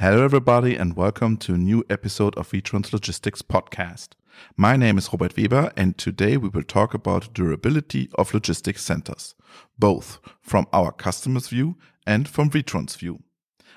Hello, 0.00 0.22
everybody, 0.22 0.76
and 0.76 0.94
welcome 0.94 1.36
to 1.38 1.54
a 1.54 1.58
new 1.58 1.84
episode 1.90 2.36
of 2.36 2.52
Witron's 2.52 2.92
Logistics 2.92 3.42
Podcast. 3.42 4.10
My 4.56 4.76
name 4.76 4.96
is 4.96 5.12
Robert 5.12 5.36
Weber, 5.36 5.72
and 5.76 5.98
today 5.98 6.36
we 6.36 6.48
will 6.50 6.62
talk 6.62 6.94
about 6.94 7.34
durability 7.34 8.08
of 8.14 8.32
logistics 8.32 8.84
centers, 8.84 9.34
both 9.76 10.20
from 10.40 10.68
our 10.72 10.92
customer's 10.92 11.48
view 11.48 11.78
and 12.06 12.28
from 12.28 12.48
Witron's 12.48 12.94
view. 12.94 13.24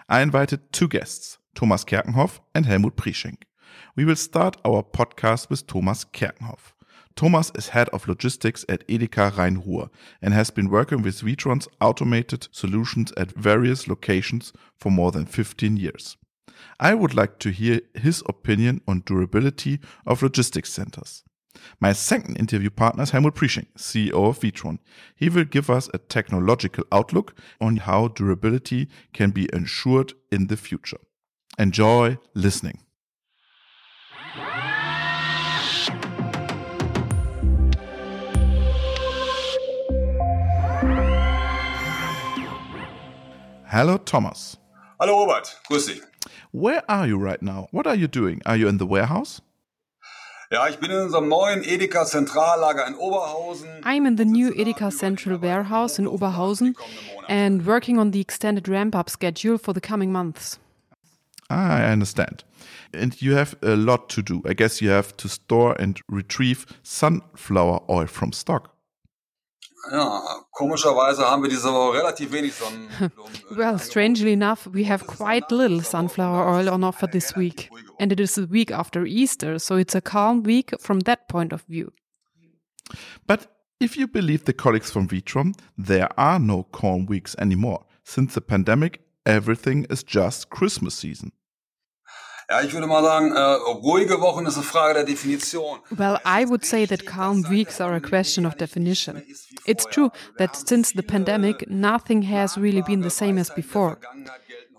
I 0.08 0.22
invited 0.22 0.72
two 0.72 0.88
guests, 0.88 1.40
Thomas 1.56 1.84
Kerkenhoff 1.84 2.40
and 2.54 2.68
Helmut 2.68 2.98
Prieschenk. 2.98 3.42
We 3.96 4.06
will 4.06 4.16
start 4.16 4.58
our 4.64 4.84
podcast 4.84 5.50
with 5.50 5.66
Thomas 5.66 6.06
Kerkenhoff. 6.06 6.74
Thomas 7.16 7.52
is 7.56 7.70
head 7.70 7.90
of 7.90 8.08
logistics 8.08 8.66
at 8.70 8.88
Edeka 8.88 9.36
Rhein-Ruhr 9.38 9.90
and 10.22 10.34
has 10.34 10.50
been 10.50 10.70
working 10.70 11.02
with 11.02 11.22
Witron's 11.22 11.68
automated 11.80 12.48
solutions 12.52 13.12
at 13.18 13.32
various 13.32 13.88
locations 13.88 14.54
for 14.80 14.90
more 14.90 15.12
than 15.12 15.26
15 15.26 15.78
years. 15.78 16.18
I 16.80 16.94
would 16.94 17.14
like 17.14 17.40
to 17.40 17.52
hear 17.52 17.82
his 17.96 18.24
opinion 18.28 18.82
on 18.88 19.04
durability 19.06 19.80
of 20.06 20.22
logistics 20.22 20.72
centers. 20.72 21.24
My 21.80 21.94
second 21.94 22.38
interview 22.38 22.70
partner 22.70 23.04
is 23.04 23.12
Helmut 23.12 23.36
Prieschenk, 23.36 23.68
CEO 23.78 24.30
of 24.30 24.40
Vitron. 24.40 24.80
He 25.16 25.30
will 25.30 25.44
give 25.44 25.70
us 25.70 25.90
a 25.94 25.98
technological 25.98 26.86
outlook 26.92 27.36
on 27.60 27.78
how 27.78 28.08
durability 28.08 28.88
can 29.14 29.32
be 29.32 29.50
ensured 29.54 30.14
in 30.32 30.48
the 30.48 30.58
future. 30.58 31.00
Enjoy 31.60 32.18
listening. 32.34 32.80
Hello, 43.74 43.98
Thomas. 43.98 44.58
Hallo 45.00 45.18
Robert, 45.18 45.58
grüß 45.70 45.86
dich. 45.86 46.02
Where 46.52 46.84
are 46.90 47.08
you 47.08 47.18
right 47.18 47.42
now? 47.42 47.70
What 47.72 47.88
are 47.88 47.96
you 47.96 48.10
doing? 48.10 48.42
Are 48.46 48.58
you 48.58 48.68
in 48.68 48.80
the 48.80 48.86
warehouse? 48.86 49.42
Ja, 50.52 50.68
ich 50.68 50.78
bin 50.80 50.92
in 50.92 50.98
unserem 50.98 51.30
neuen 51.30 51.64
Edeka 51.64 52.04
Zentrallager 52.04 52.86
in 52.86 52.96
Oberhausen. 52.96 53.70
I'm 53.86 54.06
in 54.06 54.18
the 54.18 54.26
new 54.26 54.52
Edeka 54.52 54.92
Central 54.92 55.42
Warehouse 55.42 55.98
in 55.98 56.06
Oberhausen 56.06 56.76
and 57.30 57.66
working 57.66 57.98
on 57.98 58.12
the 58.12 58.20
extended 58.20 58.68
ramp 58.68 58.94
up 58.94 59.10
schedule 59.10 59.58
for 59.58 59.74
the 59.74 59.80
coming 59.80 60.12
months. 60.12 60.60
Ah, 61.50 61.78
I 61.78 61.94
understand. 61.94 62.44
And 62.94 63.22
you 63.22 63.36
have 63.38 63.56
a 63.62 63.78
lot 63.78 64.10
to 64.10 64.22
do. 64.22 64.42
I 64.46 64.54
guess 64.54 64.82
you 64.82 64.90
have 64.90 65.16
to 65.16 65.30
store 65.30 65.78
and 65.80 65.98
retrieve 66.10 66.66
sunflower 66.84 67.84
oil 67.90 68.08
from 68.08 68.34
stock. 68.34 68.76
Ja, 69.90 70.22
komischerweise 70.52 71.26
haben 71.26 71.42
wir 71.42 71.50
diese 71.50 71.74
Woche 71.74 71.98
relativ 71.98 72.32
wenig 72.32 72.54
Sonnenblumen. 72.54 73.12
Well, 73.58 73.80
strangely 73.80 74.34
enough, 74.34 74.68
we 74.72 74.88
have 74.88 75.06
quite 75.08 75.52
little 75.52 75.82
sunflower 75.82 76.48
oil 76.48 76.70
on 76.70 76.84
offer 76.84 77.08
this 77.08 77.36
week. 77.36 77.70
And 78.00 78.12
it 78.12 78.20
is 78.20 78.36
the 78.36 78.48
week 78.50 78.72
after 78.72 79.06
Easter, 79.06 79.60
so 79.60 79.78
it's 79.78 79.96
a 79.96 80.02
calm 80.02 80.44
week 80.44 80.74
from 80.80 81.02
that 81.02 81.28
point 81.28 81.52
of 81.52 81.64
view. 81.64 81.92
But 83.26 83.48
if 83.80 83.98
you 83.98 84.08
believe 84.08 84.46
the 84.46 84.54
colleagues 84.54 84.92
from 84.92 85.08
Witron, 85.08 85.56
there 85.78 86.10
are 86.18 86.40
no 86.40 86.64
calm 86.72 87.08
weeks 87.08 87.36
anymore. 87.40 87.86
Since 88.04 88.36
the 88.36 88.42
pandemic, 88.42 89.02
everything 89.26 89.86
is 89.90 90.04
just 90.04 90.50
Christmas 90.50 90.94
season. 90.94 91.32
Well, 95.98 96.20
I 96.26 96.46
would 96.46 96.66
say 96.66 96.86
that 96.86 97.06
calm 97.06 97.44
weeks 97.50 97.80
are 97.80 97.94
a 97.96 98.02
question 98.02 98.46
of 98.46 98.58
definition. 98.58 99.24
It's 99.66 99.86
true 99.86 100.12
that 100.38 100.56
since 100.56 100.92
the 100.92 101.04
pandemic, 101.04 101.70
nothing 101.70 102.24
has 102.24 102.58
really 102.58 102.82
been 102.82 103.02
the 103.02 103.10
same 103.10 103.38
as 103.38 103.50
before. 103.50 104.00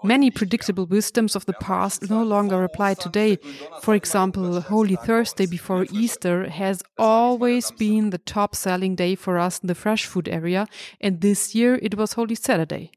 Many 0.05 0.33
predictable 0.33 0.87
wisdoms 0.87 1.37
of 1.37 1.47
the 1.47 1.53
past 1.53 2.11
no 2.11 2.25
longer 2.25 2.65
apply 2.65 2.95
today. 2.95 3.39
For 3.83 3.95
example, 3.95 4.61
Holy 4.61 4.97
Thursday 4.97 5.47
before 5.47 5.87
Easter 5.93 6.49
has 6.49 6.83
always 6.99 7.71
been 7.71 8.11
the 8.11 8.19
top 8.19 8.57
selling 8.57 8.97
day 8.97 9.15
for 9.15 9.39
us 9.39 9.61
in 9.61 9.69
the 9.69 9.77
fresh 9.77 10.07
food 10.07 10.29
area, 10.29 10.67
and 11.01 11.21
this 11.21 11.55
year 11.55 11.79
it 11.81 11.97
was 11.97 12.15
Holy 12.15 12.35
Saturday. 12.35 12.91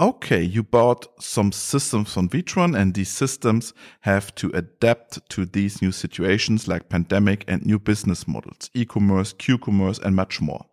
Okay, 0.00 0.42
you 0.42 0.64
bought 0.64 1.06
some 1.22 1.52
systems 1.52 2.12
from 2.12 2.28
Witron, 2.28 2.76
and 2.76 2.94
these 2.94 3.10
systems 3.10 3.72
have 4.00 4.34
to 4.34 4.50
adapt 4.52 5.28
to 5.30 5.46
these 5.46 5.80
new 5.80 5.92
situations 5.92 6.66
like 6.66 6.88
pandemic 6.88 7.44
and 7.46 7.64
new 7.64 7.78
business 7.78 8.26
models, 8.26 8.70
e-commerce, 8.74 9.32
Q-commerce, 9.34 10.00
and 10.00 10.16
much 10.16 10.40
more. 10.40 10.66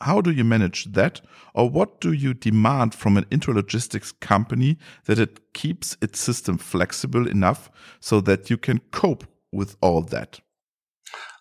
How 0.00 0.20
do 0.20 0.30
you 0.30 0.44
manage 0.44 0.84
that? 0.92 1.20
Or 1.52 1.68
what 1.68 2.00
do 2.00 2.12
you 2.12 2.32
demand 2.32 2.94
from 2.94 3.16
an 3.16 3.24
intralogistics 3.24 4.12
company 4.20 4.78
that 5.06 5.18
it 5.18 5.52
keeps 5.52 5.96
its 6.00 6.20
system 6.20 6.56
flexible 6.56 7.26
enough 7.26 7.72
so 7.98 8.20
that 8.20 8.50
you 8.50 8.56
can 8.56 8.80
cope 8.92 9.24
with 9.50 9.76
all 9.80 10.02
that? 10.02 10.40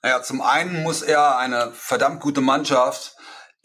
Naja, 0.01 0.23
zum 0.23 0.41
einen 0.41 0.81
muss 0.81 1.03
er 1.03 1.37
eine 1.37 1.71
verdammt 1.73 2.21
gute 2.21 2.41
Mannschaft 2.41 3.15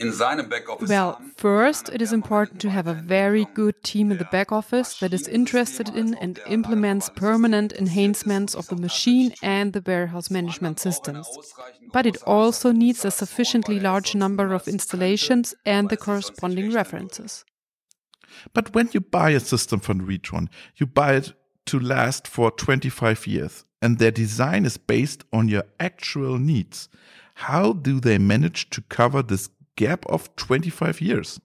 Well, 0.01 1.21
first, 1.37 1.89
it 1.89 2.01
is 2.01 2.13
important 2.13 2.61
to 2.61 2.71
have 2.71 2.87
a 2.87 2.95
very 2.95 3.47
good 3.55 3.83
team 3.83 4.13
in 4.13 4.19
the 4.19 4.27
back 4.27 4.53
office 4.53 5.01
that 5.01 5.13
is 5.13 5.27
interested 5.27 5.89
in 5.89 6.15
and 6.15 6.39
implements 6.47 7.11
permanent 7.17 7.73
enhancements 7.73 8.55
of 8.55 8.69
the 8.69 8.77
machine 8.77 9.35
and 9.43 9.73
the 9.73 9.83
warehouse 9.85 10.31
management 10.31 10.79
systems. 10.79 11.27
But 11.93 12.07
it 12.07 12.17
also 12.23 12.71
needs 12.71 13.05
a 13.05 13.11
sufficiently 13.11 13.81
large 13.81 14.15
number 14.15 14.55
of 14.55 14.69
installations 14.69 15.55
and 15.67 15.89
the 15.89 15.97
corresponding 15.97 16.73
references. 16.73 17.45
But 18.55 18.75
when 18.75 18.91
you 18.93 19.01
buy 19.01 19.31
a 19.31 19.41
system 19.41 19.81
from 19.81 20.07
Witron, 20.07 20.49
you 20.77 20.87
buy 20.87 21.15
it 21.15 21.33
to 21.67 21.81
last 21.81 22.29
for 22.29 22.53
25 22.53 23.27
years, 23.27 23.65
and 23.83 23.99
their 23.99 24.13
design 24.13 24.65
is 24.65 24.77
based 24.77 25.25
on 25.33 25.49
your 25.49 25.65
actual 25.81 26.39
needs. 26.39 26.89
How 27.35 27.73
do 27.73 27.99
they 27.99 28.19
manage 28.19 28.71
to 28.71 28.81
cover 28.83 29.23
this 29.23 29.49
gap 29.79 30.05
of 30.07 30.29
25 30.37 31.01
years? 31.01 31.41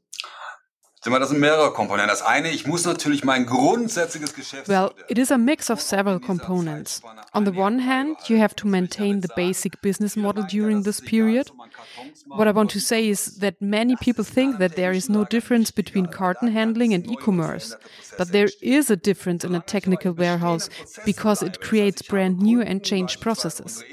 Sieh 1.04 1.10
mal, 1.10 1.20
Das 1.20 1.30
sind 1.30 1.42
mehrere 1.42 1.74
Komponenten. 1.74 2.08
Das 2.08 2.22
eine, 2.22 2.50
ich 2.50 2.66
muss 2.66 2.86
natürlich 2.86 3.26
mein 3.26 3.46
grundsätzliches 3.46 4.34
Geschäft. 4.34 4.70
Well, 4.70 4.92
it 5.10 5.18
is 5.18 5.34
a 5.34 5.38
mix 5.38 5.70
of 5.70 5.82
several 5.82 6.18
components. 6.18 7.02
On 7.34 7.46
the 7.46 7.52
one 7.52 7.86
hand, 7.86 8.30
you 8.30 8.40
have 8.40 8.56
to 8.56 8.66
maintain 8.66 9.22
the 9.22 9.28
basic 9.36 9.82
business 9.82 10.16
model 10.16 10.46
during 10.46 10.86
this 10.86 11.02
period. 11.02 11.52
What 12.28 12.48
I 12.48 12.56
want 12.56 12.72
to 12.72 12.80
say 12.80 13.10
is 13.10 13.40
that 13.40 13.56
many 13.60 13.98
people 13.98 14.24
think 14.24 14.60
that 14.60 14.78
there 14.78 14.94
is 14.94 15.10
no 15.10 15.26
difference 15.26 15.72
between 15.72 16.06
carton 16.06 16.54
handling 16.54 16.94
and 16.94 17.06
e 17.06 17.18
commerce. 17.18 17.76
But 18.18 18.32
there 18.32 18.48
is 18.62 18.90
a 18.90 18.96
difference 18.96 19.44
in 19.44 19.56
a 19.56 19.60
technical 19.60 20.14
warehouse 20.14 20.70
because 21.04 21.44
it 21.44 21.60
creates 21.60 22.02
brand 22.02 22.40
new 22.40 22.62
and 22.62 22.82
changed 22.82 23.20
processes. 23.20 23.84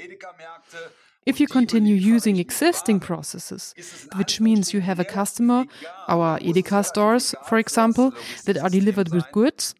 If 1.23 1.39
you 1.39 1.47
continue 1.47 1.93
using 1.93 2.37
existing 2.37 2.99
processes, 2.99 3.75
which 4.15 4.41
means 4.41 4.73
you 4.73 4.81
have 4.81 4.99
a 4.99 5.05
customer, 5.05 5.65
our 6.07 6.39
Edeka 6.39 6.83
stores, 6.83 7.35
for 7.47 7.59
example, 7.59 8.11
that 8.45 8.57
are 8.57 8.69
delivered 8.69 9.13
with 9.13 9.31
goods, 9.31 9.75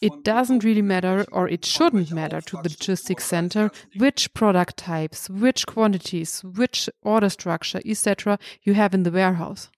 it 0.00 0.24
doesn't 0.24 0.64
really 0.64 0.82
matter 0.82 1.24
or 1.30 1.48
it 1.48 1.64
shouldn't 1.64 2.10
matter 2.10 2.40
to 2.40 2.56
the 2.56 2.68
logistics 2.68 3.24
center 3.24 3.70
which 3.96 4.34
product 4.34 4.76
types, 4.76 5.30
which 5.30 5.66
quantities, 5.66 6.42
which 6.42 6.90
order 7.02 7.28
structure, 7.28 7.80
etc. 7.86 8.36
you 8.62 8.74
have 8.74 8.92
in 8.92 9.04
the 9.04 9.12
warehouse. 9.12 9.70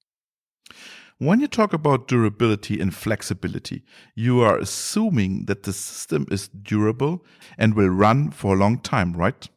When 1.18 1.40
you 1.40 1.48
talk 1.48 1.72
about 1.72 2.08
durability 2.08 2.80
and 2.80 2.94
flexibility, 2.94 3.82
you 4.14 4.40
are 4.40 4.56
assuming 4.56 5.46
that 5.46 5.64
the 5.64 5.72
system 5.72 6.26
is 6.30 6.48
durable 6.48 7.26
and 7.58 7.74
will 7.74 7.88
run 7.88 8.30
for 8.30 8.54
a 8.54 8.58
long 8.58 8.78
time, 8.78 9.12
right? 9.14 9.48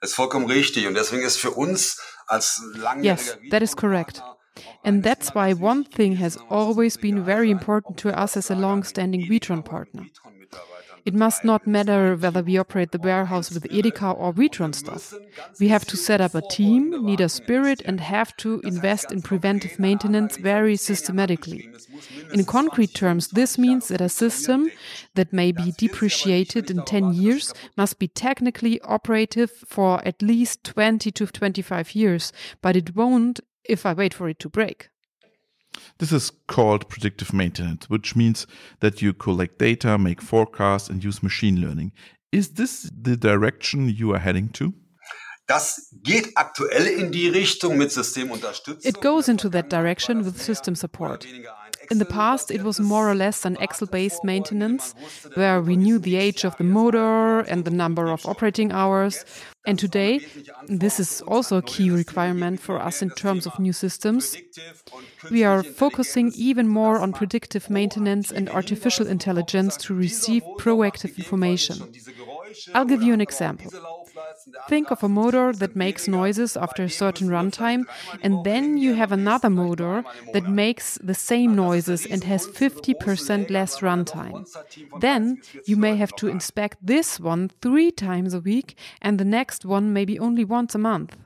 Das 0.00 0.10
ist 0.10 0.16
vollkommen 0.16 0.46
richtig. 0.46 0.86
Und 0.86 0.94
deswegen 0.94 1.22
ist 1.22 1.36
für 1.36 1.50
uns 1.50 2.00
als 2.26 2.62
langjähriger 2.74 3.22
Yes, 3.22 3.38
that 3.50 3.62
is 3.62 3.76
correct. 3.76 4.22
And 4.82 5.04
that's 5.04 5.34
why 5.34 5.54
one 5.54 5.84
thing 5.84 6.18
has 6.18 6.38
always 6.48 6.98
been 6.98 7.24
very 7.24 7.50
important 7.50 7.98
to 7.98 8.08
us 8.10 8.36
as 8.36 8.50
a 8.50 8.54
long 8.54 8.82
standing 8.84 9.28
Witron 9.28 9.62
partner. 9.62 10.06
It 11.04 11.14
must 11.14 11.44
not 11.44 11.66
matter 11.66 12.16
whether 12.16 12.42
we 12.42 12.58
operate 12.58 12.92
the 12.92 12.98
warehouse 12.98 13.50
with 13.50 13.64
Edeka 13.64 14.18
or 14.18 14.32
Witron 14.32 14.74
stuff. 14.74 15.14
We 15.58 15.68
have 15.68 15.84
to 15.86 15.96
set 15.96 16.20
up 16.20 16.34
a 16.34 16.42
team, 16.42 17.04
need 17.04 17.20
a 17.20 17.28
spirit, 17.28 17.82
and 17.84 18.00
have 18.00 18.36
to 18.38 18.60
invest 18.60 19.12
in 19.12 19.22
preventive 19.22 19.78
maintenance 19.78 20.36
very 20.36 20.76
systematically. 20.76 21.70
In 22.32 22.44
concrete 22.44 22.94
terms, 22.94 23.28
this 23.28 23.58
means 23.58 23.88
that 23.88 24.00
a 24.00 24.08
system 24.08 24.70
that 25.14 25.32
may 25.32 25.52
be 25.52 25.72
depreciated 25.78 26.70
in 26.70 26.84
10 26.84 27.14
years 27.14 27.52
must 27.76 27.98
be 27.98 28.08
technically 28.08 28.80
operative 28.82 29.50
for 29.50 30.06
at 30.06 30.22
least 30.22 30.64
20 30.64 31.10
to 31.10 31.26
25 31.26 31.94
years, 31.94 32.32
but 32.62 32.76
it 32.76 32.94
won't 32.94 33.40
if 33.64 33.86
I 33.86 33.92
wait 33.92 34.14
for 34.14 34.28
it 34.28 34.38
to 34.40 34.48
break. 34.48 34.88
This 35.98 36.12
is 36.12 36.32
called 36.46 36.88
predictive 36.88 37.32
maintenance, 37.32 37.88
which 37.88 38.16
means 38.16 38.46
that 38.80 39.02
you 39.02 39.12
collect 39.12 39.58
data, 39.58 39.98
make 39.98 40.20
forecasts, 40.20 40.88
and 40.88 41.04
use 41.04 41.22
machine 41.22 41.60
learning. 41.60 41.92
Is 42.32 42.54
this 42.54 42.90
the 42.90 43.16
direction 43.16 43.88
you 43.88 44.12
are 44.14 44.20
heading 44.20 44.50
to? 44.50 44.72
Das 45.46 45.92
geht 46.04 46.36
aktuell 46.36 46.86
in 46.86 47.10
die 47.10 47.28
Richtung 47.28 47.76
mit 47.76 47.90
Systemunterstützung. 47.90 48.88
It 48.88 49.00
goes 49.00 49.26
into 49.26 49.48
that 49.48 49.68
direction 49.68 50.24
with 50.24 50.40
system 50.40 50.76
support. 50.76 51.26
In 51.90 51.98
the 51.98 52.04
past, 52.04 52.50
it 52.52 52.62
was 52.62 52.78
more 52.78 53.10
or 53.10 53.16
less 53.16 53.44
an 53.44 53.56
Excel 53.60 53.88
based 53.88 54.22
maintenance 54.22 54.94
where 55.34 55.60
we 55.60 55.76
knew 55.76 55.98
the 55.98 56.16
age 56.16 56.44
of 56.44 56.56
the 56.56 56.64
motor 56.64 57.40
and 57.40 57.64
the 57.64 57.70
number 57.70 58.06
of 58.12 58.24
operating 58.26 58.70
hours. 58.70 59.24
And 59.66 59.76
today, 59.78 60.20
this 60.68 61.00
is 61.00 61.20
also 61.22 61.56
a 61.56 61.62
key 61.62 61.90
requirement 61.90 62.60
for 62.60 62.80
us 62.80 63.02
in 63.02 63.10
terms 63.10 63.44
of 63.46 63.58
new 63.58 63.72
systems. 63.72 64.36
We 65.30 65.42
are 65.42 65.64
focusing 65.64 66.32
even 66.36 66.68
more 66.68 66.98
on 66.98 67.12
predictive 67.12 67.68
maintenance 67.68 68.30
and 68.30 68.48
artificial 68.48 69.06
intelligence 69.08 69.76
to 69.78 69.94
receive 69.94 70.44
proactive 70.58 71.18
information. 71.18 71.92
I'll 72.72 72.84
give 72.84 73.02
you 73.02 73.12
an 73.12 73.20
example. 73.20 73.70
Think 74.68 74.90
of 74.90 75.02
a 75.02 75.08
motor 75.08 75.52
that 75.52 75.76
makes 75.76 76.08
noises 76.08 76.56
after 76.56 76.84
a 76.84 76.90
certain 76.90 77.28
runtime, 77.28 77.84
and 78.22 78.44
then 78.44 78.78
you 78.78 78.94
have 78.94 79.12
another 79.12 79.50
motor 79.50 80.04
that 80.32 80.48
makes 80.48 80.98
the 81.02 81.14
same 81.14 81.54
noises 81.54 82.06
and 82.06 82.24
has 82.24 82.46
50% 82.46 83.50
less 83.50 83.80
runtime. 83.80 84.46
Then 85.00 85.40
you 85.66 85.76
may 85.76 85.96
have 85.96 86.14
to 86.16 86.28
inspect 86.28 86.78
this 86.82 87.20
one 87.20 87.50
three 87.60 87.90
times 87.90 88.34
a 88.34 88.40
week 88.40 88.76
and 89.00 89.18
the 89.18 89.24
next 89.24 89.64
one 89.64 89.92
maybe 89.92 90.18
only 90.18 90.44
once 90.44 90.74
a 90.74 90.78
month. 90.78 91.16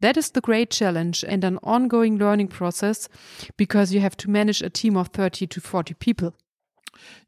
That 0.00 0.16
is 0.16 0.30
the 0.30 0.40
great 0.40 0.70
challenge 0.70 1.24
and 1.26 1.44
an 1.44 1.58
ongoing 1.62 2.18
learning 2.18 2.48
process 2.48 3.08
because 3.56 3.92
you 3.92 4.00
have 4.00 4.16
to 4.18 4.30
manage 4.30 4.62
a 4.62 4.70
team 4.70 4.96
of 4.96 5.08
30 5.08 5.46
to 5.46 5.60
40 5.60 5.94
people. 5.94 6.34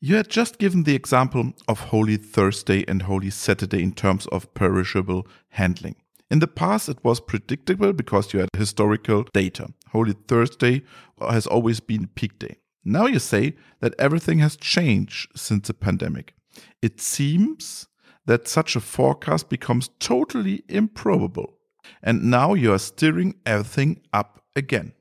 You 0.00 0.16
had 0.16 0.28
just 0.28 0.58
given 0.58 0.84
the 0.84 0.94
example 0.94 1.52
of 1.66 1.80
Holy 1.80 2.16
Thursday 2.16 2.84
and 2.86 3.02
Holy 3.02 3.30
Saturday 3.30 3.82
in 3.82 3.92
terms 3.92 4.26
of 4.28 4.52
perishable 4.54 5.26
handling. 5.50 5.96
In 6.30 6.40
the 6.40 6.46
past, 6.46 6.88
it 6.88 7.02
was 7.02 7.20
predictable 7.20 7.92
because 7.92 8.32
you 8.32 8.40
had 8.40 8.50
historical 8.56 9.24
data. 9.32 9.72
Holy 9.92 10.12
Thursday 10.12 10.82
has 11.20 11.46
always 11.46 11.80
been 11.80 12.08
peak 12.08 12.38
day. 12.38 12.56
Now 12.84 13.06
you 13.06 13.18
say 13.18 13.54
that 13.80 13.94
everything 13.98 14.38
has 14.38 14.56
changed 14.56 15.30
since 15.36 15.68
the 15.68 15.74
pandemic. 15.74 16.34
It 16.82 17.00
seems 17.00 17.86
that 18.26 18.46
such 18.46 18.76
a 18.76 18.80
forecast 18.80 19.48
becomes 19.48 19.90
totally 19.98 20.64
improbable. 20.68 21.54
And 22.02 22.24
now 22.24 22.54
you 22.54 22.72
are 22.72 22.78
steering 22.78 23.34
everything 23.46 24.02
up 24.12 24.42
again. 24.54 24.92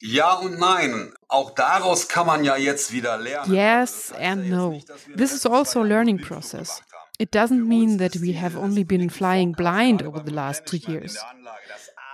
Ja 0.00 0.34
und 0.34 0.58
nein. 0.58 1.12
Auch 1.28 1.50
daraus 1.50 2.08
kann 2.08 2.26
man 2.26 2.44
ja 2.44 2.56
jetzt 2.56 2.92
wieder 2.92 3.18
lernen. 3.18 3.52
Yes 3.52 4.12
and 4.12 4.48
no. 4.48 4.80
This 5.16 5.32
is 5.32 5.46
also 5.46 5.80
a 5.80 5.84
learning 5.84 6.18
process. 6.18 6.82
It 7.18 7.34
doesn't 7.34 7.66
mean 7.66 7.98
that 7.98 8.20
we 8.20 8.38
have 8.38 8.58
only 8.58 8.84
been 8.84 9.08
flying 9.08 9.52
blind 9.52 10.02
over 10.02 10.22
the 10.22 10.32
last 10.32 10.66
two 10.66 10.76
years. 10.76 11.16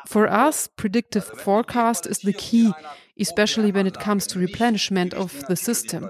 For 0.07 0.29
us, 0.29 0.69
predictive 0.69 1.25
forecast 1.25 2.07
is 2.07 2.21
the 2.21 2.33
key, 2.33 2.73
especially 3.19 3.73
when 3.73 3.87
it 3.87 3.99
comes 3.99 4.27
to 4.29 4.39
replenishment 4.39 5.13
of 5.15 5.45
the 5.49 5.57
system. 5.57 6.09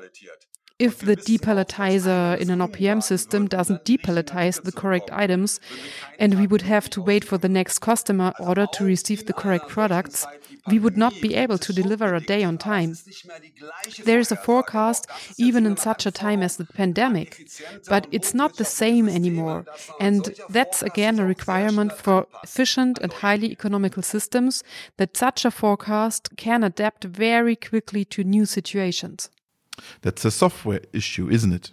If 0.83 0.99
the 0.99 1.17
depalletizer 1.17 2.37
in 2.41 2.51
an 2.51 2.59
OPM 2.59 3.05
system 3.05 3.47
doesn't 3.47 3.85
depalletize 3.85 4.61
the 4.61 4.73
correct 4.73 5.13
items, 5.13 5.61
and 6.19 6.35
we 6.35 6.49
would 6.49 6.63
have 6.63 6.91
to 6.91 7.01
wait 7.01 7.25
for 7.25 7.39
the 7.39 7.49
next 7.49 7.79
customer 7.79 8.33
order 8.41 8.67
to 8.73 8.85
receive 8.85 9.27
the 9.27 9.33
correct 9.33 9.69
products, 9.69 10.27
we 10.67 10.81
would 10.81 10.97
not 10.97 11.15
be 11.23 11.37
able 11.37 11.59
to 11.59 11.73
deliver 11.73 12.13
a 12.17 12.21
day 12.21 12.43
on 12.43 12.59
time. 12.59 12.97
There 14.05 14.19
is 14.19 14.33
a 14.33 14.43
forecast 14.49 15.07
even 15.39 15.67
in 15.67 15.77
such 15.77 16.05
a 16.05 16.11
time 16.11 16.43
as 16.43 16.57
the 16.57 16.65
pandemic, 16.65 17.49
but 17.89 18.09
it's 18.11 18.35
not 18.35 18.57
the 18.57 18.65
same 18.65 19.09
anymore. 19.09 19.65
And 20.01 20.35
that's 20.49 20.83
again 20.83 21.21
a 21.21 21.25
requirement 21.25 21.93
for 21.93 22.27
efficient 22.43 22.99
and 22.99 23.13
highly 23.13 23.53
economical 23.53 24.03
systems 24.03 24.65
that 24.97 25.17
such 25.17 25.45
a 25.45 25.53
forecast 25.53 26.31
can 26.37 26.65
adapt 26.65 27.05
very 27.05 27.55
quickly 27.55 28.05
to 28.07 28.25
new 28.25 28.47
situations. 28.47 29.31
That's 30.03 30.25
a 30.25 30.31
software 30.31 30.83
issue, 30.93 31.29
isn't 31.29 31.53
it? 31.53 31.73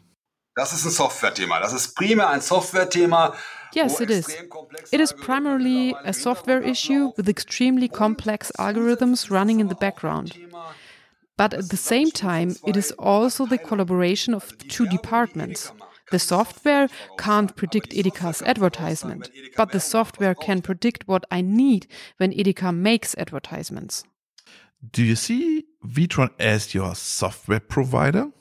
Das 0.55 0.73
ist 0.73 0.85
ein 0.85 0.91
Software-Thema. 0.91 1.59
Das 1.59 1.73
ist 1.73 1.95
primär 1.95 2.29
ein 2.29 2.41
Software-Thema. 2.41 3.33
Yes, 3.73 3.99
it 4.01 4.09
is. 4.09 4.27
It 4.91 4.99
is 4.99 5.13
primarily 5.13 5.95
a 6.03 6.11
software 6.11 6.61
issue 6.61 7.13
with 7.15 7.29
extremely 7.29 7.87
complex 7.87 8.51
algorithms 8.57 9.29
running 9.29 9.59
in 9.59 9.69
the 9.69 9.75
background. 9.75 10.33
But 11.37 11.53
at 11.53 11.69
the 11.69 11.77
same 11.77 12.11
time, 12.11 12.57
it 12.65 12.75
is 12.75 12.91
also 12.97 13.45
the 13.45 13.57
collaboration 13.57 14.33
of 14.33 14.57
two 14.67 14.85
departments. 14.87 15.71
The 16.11 16.19
software 16.19 16.89
can't 17.17 17.55
predict 17.55 17.93
Edeka's 17.93 18.41
advertisement, 18.41 19.29
but 19.55 19.71
the 19.71 19.79
software 19.79 20.33
can 20.33 20.61
predict 20.61 21.07
what 21.07 21.25
I 21.31 21.41
need 21.41 21.87
when 22.17 22.33
Edeka 22.33 22.75
makes 22.75 23.15
advertisements. 23.17 24.03
Do 24.81 25.03
you 25.03 25.15
see 25.15 25.65
Witron 25.83 26.29
as 26.39 26.73
your 26.73 26.95
software 26.95 27.59
provider? 27.59 28.31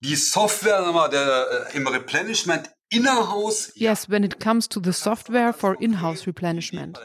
Die 0.00 0.14
Software 0.14 1.08
der, 1.10 1.70
äh, 1.72 1.76
im 1.76 1.86
Replenishment 1.86 2.70
innerhaus. 2.90 3.72
Yes, 3.74 4.08
when 4.08 4.24
it 4.24 4.40
comes 4.40 4.68
to 4.68 4.80
the 4.80 4.92
software 4.92 5.52
for 5.52 5.76
in-house 5.80 6.26
replenishment. 6.26 6.98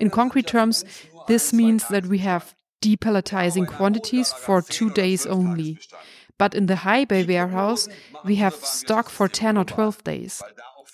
In 0.00 0.10
concrete 0.10 0.46
terms, 0.46 0.84
this 1.28 1.52
means 1.52 1.88
that 1.88 2.06
we 2.06 2.18
have 2.18 2.54
depalletizing 2.82 3.66
quantities 3.66 4.32
for 4.32 4.60
two 4.60 4.90
days 4.90 5.26
only. 5.26 5.78
But 6.36 6.54
in 6.54 6.66
the 6.66 6.84
high 6.84 7.04
bay 7.06 7.24
warehouse, 7.24 7.88
we 8.24 8.36
have 8.36 8.54
stock 8.54 9.08
for 9.08 9.28
10 9.28 9.56
or 9.56 9.64
12 9.64 10.04
days. 10.04 10.42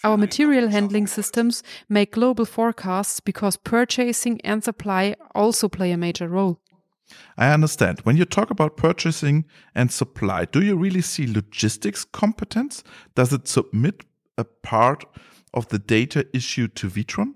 Our 0.05 0.17
material 0.17 0.69
handling 0.69 1.07
systems 1.07 1.63
make 1.89 2.13
global 2.13 2.45
forecasts 2.45 3.21
because 3.21 3.57
purchasing 3.57 4.41
and 4.43 4.63
supply 4.63 5.17
also 5.35 5.69
play 5.69 5.91
a 5.91 5.97
major 5.97 6.29
role. 6.29 6.61
I 7.37 7.53
understand. 7.53 8.01
When 8.01 8.17
you 8.17 8.25
talk 8.25 8.51
about 8.51 8.77
purchasing 8.77 9.45
and 9.75 9.91
supply, 9.91 10.45
do 10.45 10.61
you 10.63 10.77
really 10.77 11.03
see 11.03 11.27
logistics 11.27 12.05
competence? 12.05 12.85
Does 13.15 13.33
it 13.33 13.49
submit 13.49 14.05
a 14.37 14.45
part 14.45 15.05
of 15.53 15.69
the 15.69 15.79
data 15.79 16.27
issued 16.33 16.77
to 16.77 16.89
Witron? 16.89 17.35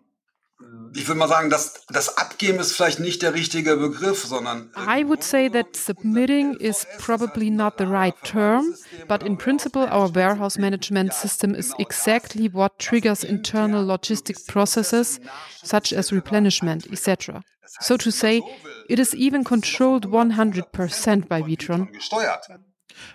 Ich 0.97 1.09
würde 1.09 1.19
mal 1.19 1.29
sagen, 1.29 1.51
das, 1.51 1.85
das 1.89 2.17
Abgeben 2.17 2.59
ist 2.59 2.73
vielleicht 2.73 3.01
nicht 3.01 3.23
der 3.23 3.35
richtige 3.35 3.77
Begriff, 3.77 4.25
sondern. 4.25 4.71
Äh, 4.77 5.01
I 5.01 5.05
would 5.05 5.25
say 5.25 5.49
that 5.51 5.75
submitting 5.75 6.55
is 6.55 6.87
probably 6.99 7.51
not 7.51 7.75
the 7.79 7.87
right 7.87 8.15
term, 8.23 8.75
but 9.09 9.23
in 9.23 9.37
principle, 9.37 9.83
our 9.83 10.15
warehouse 10.15 10.59
management 10.59 11.13
system 11.13 11.55
is 11.55 11.75
exactly 11.79 12.49
what 12.53 12.79
triggers 12.79 13.25
internal 13.25 13.85
logistic 13.85 14.47
processes, 14.47 15.21
such 15.63 15.93
as 15.93 16.13
replenishment, 16.13 16.87
etc. 16.93 17.43
So 17.81 17.97
to 17.97 18.11
say, 18.13 18.41
it 18.89 18.99
is 18.99 19.15
even 19.15 19.43
controlled 19.43 20.07
100% 20.07 21.29
by 21.29 21.43
Witron. 21.43 21.89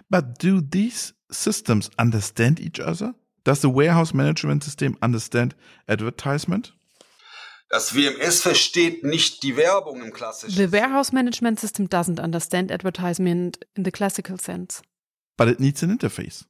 But 0.09 0.37
do 0.39 0.61
these 0.61 1.13
systems 1.31 1.89
understand 1.97 2.59
each 2.59 2.79
other? 2.79 3.13
Does 3.45 3.61
the 3.61 3.69
warehouse 3.69 4.13
management 4.13 4.63
system 4.63 4.97
understand 5.01 5.55
advertisement? 5.87 6.73
Das 7.69 7.93
WMS 7.93 8.41
versteht 8.41 9.03
nicht 9.03 9.43
die 9.43 9.55
Werbung 9.55 10.01
im 10.01 10.11
klassischen. 10.11 10.55
The 10.55 10.71
warehouse 10.71 11.11
management 11.11 11.59
system 11.59 11.87
doesn't 11.87 12.19
understand 12.19 12.71
advertisement 12.71 13.59
in 13.75 13.85
the 13.85 13.91
classical 13.91 14.39
sense. 14.39 14.81
But 15.37 15.47
it 15.49 15.59
needs 15.59 15.83
an 15.83 15.91
interface. 15.91 16.45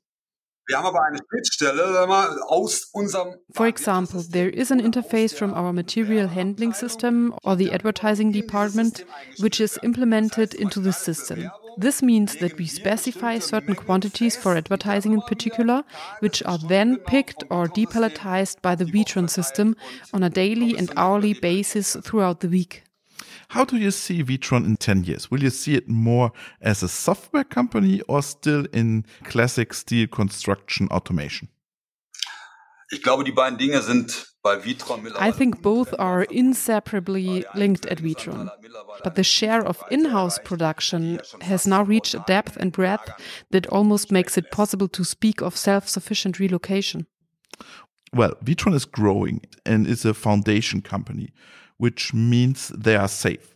For 3.54 3.68
example, 3.68 4.22
there 4.30 4.50
is 4.50 4.72
an 4.72 4.82
interface 4.82 5.34
from 5.34 5.54
our 5.54 5.74
material 5.74 6.28
handling 6.28 6.74
system 6.74 7.34
or 7.44 7.56
the 7.56 7.72
advertising 7.72 8.32
department, 8.32 9.04
which 9.40 9.60
is 9.60 9.80
implemented 9.82 10.54
into 10.54 10.80
the 10.80 10.94
system. 10.94 11.50
This 11.78 12.04
means 12.04 12.36
that 12.36 12.58
we 12.58 12.68
specify 12.68 13.40
certain 13.40 13.74
quantities 13.74 14.36
for 14.36 14.56
advertising 14.56 15.14
in 15.14 15.22
particular, 15.22 15.84
which 16.20 16.44
are 16.44 16.58
then 16.58 16.98
picked 16.98 17.44
or 17.50 17.68
depalletized 17.68 18.62
by 18.62 18.76
the 18.76 18.86
Witron 18.86 19.30
system 19.30 19.76
on 20.14 20.22
a 20.22 20.30
daily 20.30 20.78
and 20.78 20.92
hourly 20.98 21.34
basis 21.34 21.96
throughout 22.04 22.42
the 22.42 22.50
week. 22.50 22.84
How 23.50 23.66
do 23.66 23.78
you 23.78 23.90
see 23.90 24.24
Witron 24.24 24.64
in 24.66 24.78
10 24.78 25.06
years? 25.06 25.32
Will 25.32 25.42
you 25.42 25.50
see 25.50 25.74
it 25.74 25.90
more 25.90 26.32
as 26.62 26.84
a 26.84 26.88
software 26.88 27.44
company 27.44 28.02
or 28.08 28.22
still 28.22 28.66
in 28.72 29.06
classic 29.24 29.74
steel 29.74 30.08
construction 30.08 30.88
automation? 30.90 31.50
Ich 32.92 33.02
glaube, 33.04 33.24
die 33.24 33.32
beiden 33.32 33.58
Dinge 33.58 33.82
sind 33.82 34.26
I 34.46 35.32
think 35.32 35.62
both 35.62 35.94
are 36.00 36.24
inseparably 36.24 37.46
linked 37.56 37.86
at 37.88 38.02
Witron. 38.02 38.50
But 39.04 39.16
the 39.16 39.24
share 39.24 39.66
of 39.66 39.84
in-house 39.92 40.40
production 40.40 41.20
has 41.42 41.68
now 41.68 41.84
reached 41.84 42.14
a 42.14 42.24
depth 42.26 42.56
and 42.56 42.72
breadth 42.72 43.12
that 43.52 43.68
almost 43.68 44.12
makes 44.12 44.38
it 44.38 44.50
possible 44.50 44.88
to 44.90 45.04
speak 45.04 45.42
of 45.42 45.58
self-sufficient 45.58 46.40
relocation. 46.40 47.06
Well, 48.14 48.36
Witron 48.44 48.74
is 48.74 48.86
growing 48.86 49.42
and 49.66 49.86
is 49.86 50.06
a 50.06 50.14
foundation 50.14 50.82
company 50.82 51.34
which 51.80 52.14
means 52.14 52.68
they 52.70 52.96
are 52.96 53.08
safe. 53.08 53.56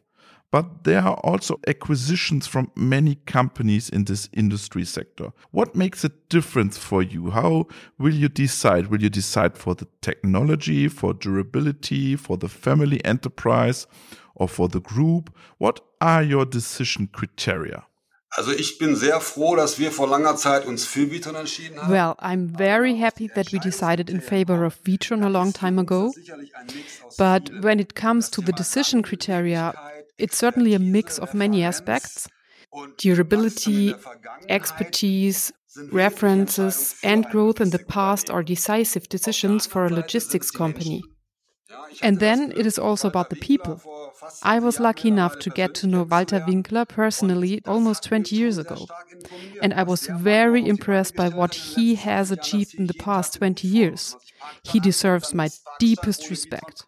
But 0.49 0.83
there 0.83 1.01
are 1.01 1.15
also 1.23 1.59
acquisitions 1.65 2.45
from 2.45 2.71
many 2.75 3.15
companies 3.25 3.89
in 3.89 4.05
this 4.05 4.29
industry 4.33 4.85
sector. 4.85 5.31
What 5.49 5.75
makes 5.75 6.03
a 6.03 6.11
difference 6.29 6.77
for 6.77 7.01
you? 7.01 7.31
How 7.31 7.65
will 7.97 8.13
you 8.13 8.29
decide? 8.29 8.87
Will 8.87 9.01
you 9.01 9.09
decide 9.09 9.57
for 9.57 9.73
the 9.73 9.87
technology, 10.01 10.87
for 10.87 11.13
durability, 11.15 12.15
for 12.15 12.37
the 12.37 12.49
family 12.49 13.03
enterprise, 13.03 13.87
or 14.35 14.47
for 14.47 14.67
the 14.67 14.79
group? 14.79 15.35
What 15.57 15.79
are 15.99 16.21
your 16.21 16.45
decision 16.45 17.07
criteria? 17.07 17.85
Also 18.35 18.51
ich 18.51 18.79
bin 18.79 18.95
sehr 18.95 19.21
froh, 19.21 19.55
dass 19.55 19.77
wir 19.77 19.91
vor 19.91 20.07
langer 20.07 20.35
Zeit 20.35 20.65
uns 20.65 20.85
für 20.85 21.11
Witron 21.11 21.35
entschieden 21.35 21.79
haben. 21.79 21.91
Well, 21.91 22.15
I'm 22.19 22.57
very 22.57 22.97
happy 22.97 23.29
that 23.35 23.53
we 23.53 23.59
decided 23.59 24.09
in 24.09 24.21
favor 24.21 24.65
of 24.65 24.79
Witron 24.85 25.23
a 25.23 25.29
long 25.29 25.53
time 25.53 25.79
ago. 25.79 26.11
But 27.17 27.51
when 27.63 27.77
it 27.79 27.93
comes 27.93 28.31
to 28.31 28.41
the 28.41 28.51
decision 28.51 29.03
criteria, 29.03 29.73
it's 30.17 30.37
certainly 30.37 30.73
a 30.73 30.79
mix 30.79 31.19
of 31.19 31.35
many 31.35 31.63
aspects. 31.63 32.27
Durability, 32.97 33.93
expertise, 34.49 35.53
references, 35.91 36.95
and 37.03 37.25
growth 37.29 37.61
in 37.61 37.69
the 37.69 37.77
past 37.77 38.31
are 38.31 38.41
decisive 38.41 39.07
decisions 39.09 39.67
for 39.67 39.85
a 39.85 39.89
logistics 39.89 40.49
company. 40.49 41.03
And 42.01 42.19
then 42.19 42.51
it 42.55 42.65
is 42.65 42.79
also 42.79 43.07
about 43.07 43.29
the 43.29 43.35
people. 43.35 43.81
I 44.41 44.59
was 44.59 44.79
lucky 44.79 45.07
enough 45.07 45.39
to 45.39 45.49
get 45.49 45.73
to 45.75 45.87
know 45.87 46.03
Walter 46.03 46.43
Winkler 46.47 46.85
personally 46.85 47.61
almost 47.65 48.03
20 48.03 48.35
years 48.35 48.57
ago. 48.57 48.87
And 49.61 49.73
I 49.73 49.83
was 49.83 50.07
very 50.07 50.67
impressed 50.67 51.15
by 51.15 51.29
what 51.29 51.53
he 51.55 51.95
has 51.95 52.31
achieved 52.31 52.75
in 52.75 52.87
the 52.87 52.93
past 52.93 53.35
20 53.35 53.67
years. 53.67 54.15
He 54.63 54.79
deserves 54.79 55.33
my 55.33 55.49
deepest 55.79 56.29
respect. 56.29 56.83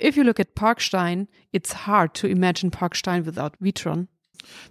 If 0.00 0.16
you 0.16 0.24
look 0.24 0.40
at 0.40 0.54
Parkstein, 0.54 1.28
it's 1.52 1.72
hard 1.72 2.14
to 2.14 2.26
imagine 2.26 2.70
Parkstein 2.70 3.24
without 3.24 3.54
Witron. 3.60 4.08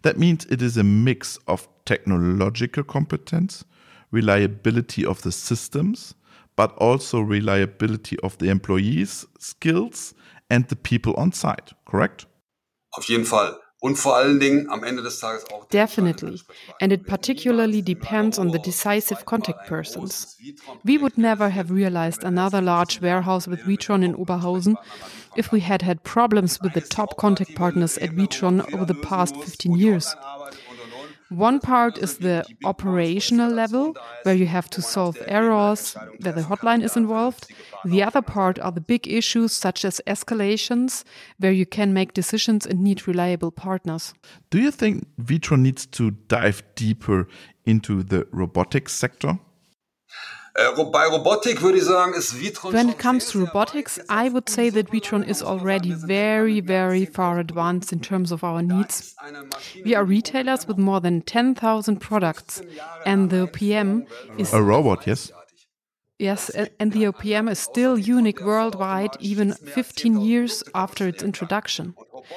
That 0.02 0.18
means 0.18 0.46
it 0.46 0.62
is 0.62 0.78
a 0.78 0.84
mix 0.84 1.38
of 1.48 1.68
technological 1.86 2.84
competence, 2.84 3.64
reliability 4.12 5.06
of 5.06 5.22
the 5.22 5.32
systems, 5.32 6.14
but 6.56 6.74
also 6.78 7.22
reliability 7.22 8.20
of 8.20 8.38
the 8.38 8.50
employees' 8.50 9.26
skills 9.40 10.14
and 10.50 10.68
the 10.68 10.76
people 10.76 11.14
on 11.16 11.32
site, 11.32 11.74
correct? 11.86 12.28
Auf 12.92 13.06
jeden 13.06 13.26
Fall. 13.26 13.58
Und 13.84 13.98
vor 13.98 14.16
allen 14.16 14.40
Dingen 14.40 14.70
am 14.70 14.84
Ende 14.84 15.02
des 15.02 15.20
Tages 15.20 15.44
auch. 15.52 15.66
Definitely. 15.70 16.40
And 16.80 16.94
it 16.94 17.08
particularly 17.08 17.82
depends 17.82 18.38
on 18.38 18.52
the 18.52 18.60
decisive 18.60 19.26
contact 19.26 19.68
persons. 19.68 20.38
We 20.84 21.02
would 21.02 21.18
never 21.18 21.50
have 21.50 21.72
realized 21.72 22.24
another 22.24 22.62
large 22.62 23.02
warehouse 23.02 23.50
with 23.50 23.66
Witron 23.66 24.04
in 24.04 24.16
Oberhausen 24.16 24.78
if 25.36 25.52
we 25.52 25.62
had 25.62 25.82
had 25.82 26.04
problems 26.04 26.62
with 26.62 26.74
the 26.74 26.82
top 26.82 27.18
contact 27.18 27.56
partners 27.56 27.98
at 27.98 28.12
Witron 28.12 28.62
over 28.72 28.86
the 28.86 29.02
past 29.02 29.36
15 29.36 29.76
years. 29.76 30.16
One 31.32 31.62
part 31.62 31.98
is 31.98 32.18
the 32.18 32.46
operational 32.66 33.50
level, 33.50 33.96
where 34.24 34.36
you 34.36 34.48
have 34.48 34.70
to 34.72 34.82
solve 34.82 35.18
errors, 35.28 35.96
where 36.20 36.34
the 36.34 36.42
hotline 36.42 36.84
is 36.84 36.98
involved. 36.98 37.48
The 37.86 38.04
other 38.04 38.22
part 38.22 38.60
are 38.60 38.72
the 38.72 38.82
big 38.82 39.08
issues, 39.08 39.54
such 39.54 39.86
as 39.86 40.02
escalations, 40.06 41.06
where 41.40 41.54
you 41.54 41.66
can 41.66 41.94
make 41.94 42.14
decisions 42.14 42.66
and 42.66 42.82
need 42.82 43.08
reliable 43.08 43.52
partners. 43.52 44.14
Do 44.50 44.60
you 44.60 44.72
think 44.72 45.08
Witron 45.18 45.62
needs 45.62 45.86
to 45.86 46.12
dive 46.28 46.64
deeper 46.76 47.30
into 47.66 48.04
the 48.04 48.28
robotics 48.32 48.92
sector? 48.92 49.40
When 50.54 50.68
it 52.90 52.98
comes 52.98 53.32
to 53.32 53.40
robotics, 53.40 54.00
I 54.10 54.28
would 54.28 54.50
say 54.50 54.70
that 54.70 54.92
Witron 54.92 55.26
is 55.28 55.42
already 55.42 55.94
very, 55.94 56.60
very 56.60 57.06
far 57.06 57.40
advanced 57.40 57.94
in 57.94 58.02
terms 58.02 58.34
of 58.34 58.44
our 58.44 58.62
needs. 58.62 59.16
We 59.86 59.96
are 59.96 60.04
retailers 60.04 60.68
with 60.68 60.78
more 60.78 61.00
than 61.00 61.22
10,000 61.22 62.02
products, 62.02 62.62
and 63.06 63.30
the 63.30 63.48
OPM 63.48 64.08
is 64.38 64.52
A 64.54 64.62
robot, 64.62 65.08
yes? 65.08 65.32
Yes, 66.20 66.50
and 66.50 66.92
the 66.92 67.06
OPM 67.06 67.50
is 67.50 67.58
still 67.58 67.98
unique 67.98 68.42
worldwide, 68.42 69.16
even 69.20 69.54
15 69.54 70.20
years 70.20 70.64
after 70.76 71.08
its 71.08 71.24
introduction. 71.24 71.96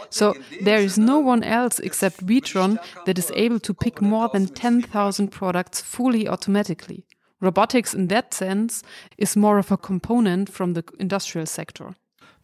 So 0.09 0.37
there 0.62 0.78
is 0.78 0.97
no 0.97 1.18
one 1.18 1.42
else 1.42 1.80
except 1.80 2.25
Witron 2.25 2.78
that 3.06 3.18
is 3.18 3.33
able 3.35 3.59
to 3.61 3.75
pick 3.75 4.00
more 4.00 4.28
than 4.28 4.47
10,000 4.47 5.28
products 5.28 5.83
fully 5.83 6.28
automatically. 6.28 7.04
Robotics, 7.44 7.94
in 7.94 8.08
that 8.08 8.34
sense, 8.34 8.82
is 9.18 9.36
more 9.36 9.58
of 9.58 9.70
a 9.70 9.76
component 9.76 10.50
from 10.50 10.72
the 10.72 10.82
industrial 10.98 11.46
sector. 11.46 11.94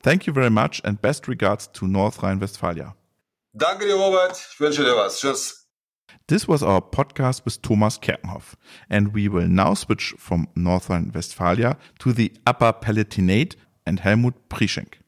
Thank 0.03 0.27
you 0.27 0.33
very 0.33 0.51
much 0.51 0.81
and 0.85 1.01
best 1.01 1.27
regards 1.27 1.67
to 1.69 1.87
North 1.87 2.23
Rhine-Westphalia. 2.23 2.95
Danke 3.57 3.87
dir, 3.87 3.97
Robert. 3.97 4.33
Ich 4.33 4.61
wünsche 4.61 4.85
dir 4.85 4.95
was. 4.97 5.21
Tschüss. 5.21 5.67
This 6.27 6.47
was 6.47 6.63
our 6.63 6.81
podcast 6.81 7.45
with 7.45 7.61
Thomas 7.63 7.99
Kerkenhoff, 7.99 8.55
and 8.89 9.13
we 9.13 9.29
will 9.29 9.49
now 9.49 9.75
switch 9.75 10.15
from 10.17 10.47
North 10.55 10.89
Rhine-Westphalia 10.89 11.77
to 11.99 12.13
the 12.13 12.33
Upper 12.47 12.73
Palatinate 12.73 13.57
and 13.85 14.01
Helmut 14.01 14.49
Prieschenk. 14.49 15.01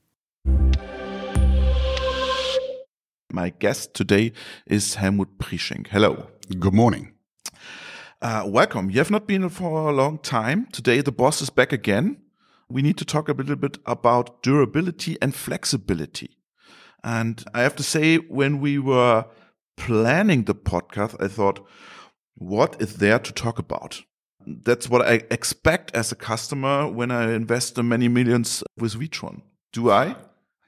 My 3.33 3.51
guest 3.51 3.95
today 3.95 4.33
is 4.67 4.97
Helmut 4.97 5.39
Prieschenk. 5.39 5.89
Hello. 5.89 6.27
Good 6.59 6.75
morning. 6.75 7.13
Uh, 8.23 8.45
welcome. 8.47 8.89
You 8.89 8.99
have 8.99 9.11
not 9.11 9.27
been 9.27 9.49
for 9.49 9.91
a 9.91 9.93
long 9.93 10.17
time. 10.17 10.69
Today, 10.71 11.01
the 11.01 11.11
boss 11.11 11.43
is 11.43 11.51
back 11.51 11.73
again. 11.73 12.19
We 12.69 12.81
need 12.81 12.97
to 12.99 13.05
talk 13.05 13.29
a 13.29 13.33
little 13.33 13.57
bit 13.57 13.79
about 13.85 14.45
durability 14.45 15.19
and 15.21 15.35
flexibility. 15.35 16.39
And 17.03 17.43
I 17.53 17.63
have 17.63 17.75
to 17.75 17.83
say, 17.83 18.19
when 18.19 18.61
we 18.61 18.79
were 18.79 19.25
planning 19.77 20.45
the 20.45 20.55
podcast, 20.55 21.21
I 21.21 21.27
thought, 21.27 21.67
what 22.37 22.81
is 22.81 22.99
there 22.99 23.19
to 23.19 23.33
talk 23.33 23.59
about? 23.59 24.03
That's 24.47 24.89
what 24.89 25.03
I 25.03 25.23
expect 25.29 25.93
as 25.93 26.13
a 26.13 26.17
customer 26.17 26.87
when 26.87 27.11
I 27.11 27.33
invest 27.33 27.75
the 27.75 27.83
many 27.83 28.07
millions 28.07 28.63
with 28.79 28.95
Witron. 28.95 29.43
Do 29.73 29.91
I? 29.91 30.15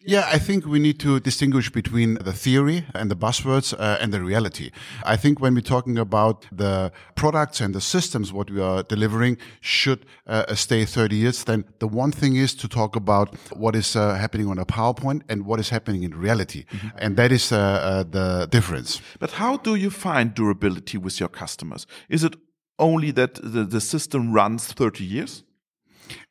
Yeah, 0.06 0.28
I 0.30 0.38
think 0.38 0.66
we 0.66 0.78
need 0.78 1.00
to 1.00 1.18
distinguish 1.18 1.70
between 1.70 2.16
the 2.16 2.34
theory 2.34 2.84
and 2.94 3.10
the 3.10 3.16
buzzwords 3.16 3.72
uh, 3.72 3.96
and 4.02 4.12
the 4.12 4.20
reality. 4.20 4.70
I 5.02 5.16
think 5.16 5.40
when 5.40 5.54
we're 5.54 5.62
talking 5.62 5.96
about 5.96 6.44
the 6.52 6.92
products 7.14 7.62
and 7.62 7.74
the 7.74 7.80
systems, 7.80 8.30
what 8.30 8.50
we 8.50 8.60
are 8.60 8.82
delivering 8.82 9.38
should 9.62 10.04
uh, 10.26 10.54
stay 10.54 10.84
30 10.84 11.16
years, 11.16 11.44
then 11.44 11.64
the 11.78 11.88
one 11.88 12.12
thing 12.12 12.36
is 12.36 12.54
to 12.56 12.68
talk 12.68 12.96
about 12.96 13.34
what 13.56 13.74
is 13.74 13.96
uh, 13.96 14.14
happening 14.16 14.46
on 14.46 14.58
a 14.58 14.66
PowerPoint 14.66 15.22
and 15.30 15.46
what 15.46 15.58
is 15.58 15.70
happening 15.70 16.02
in 16.02 16.14
reality. 16.14 16.66
And 16.98 17.16
that 17.16 17.32
is 17.32 17.50
uh, 17.50 17.56
uh, 17.56 18.02
the 18.02 18.46
difference. 18.50 19.00
But 19.18 19.32
how 19.32 19.56
do 19.56 19.74
you 19.74 19.88
find 19.88 20.34
durability 20.34 20.98
with 20.98 21.18
your 21.18 21.30
customers? 21.30 21.86
Is 22.10 22.24
it 22.24 22.36
only 22.78 23.10
that 23.12 23.36
the, 23.36 23.64
the 23.64 23.80
system 23.80 24.34
runs 24.34 24.66
30 24.66 25.02
years? 25.02 25.43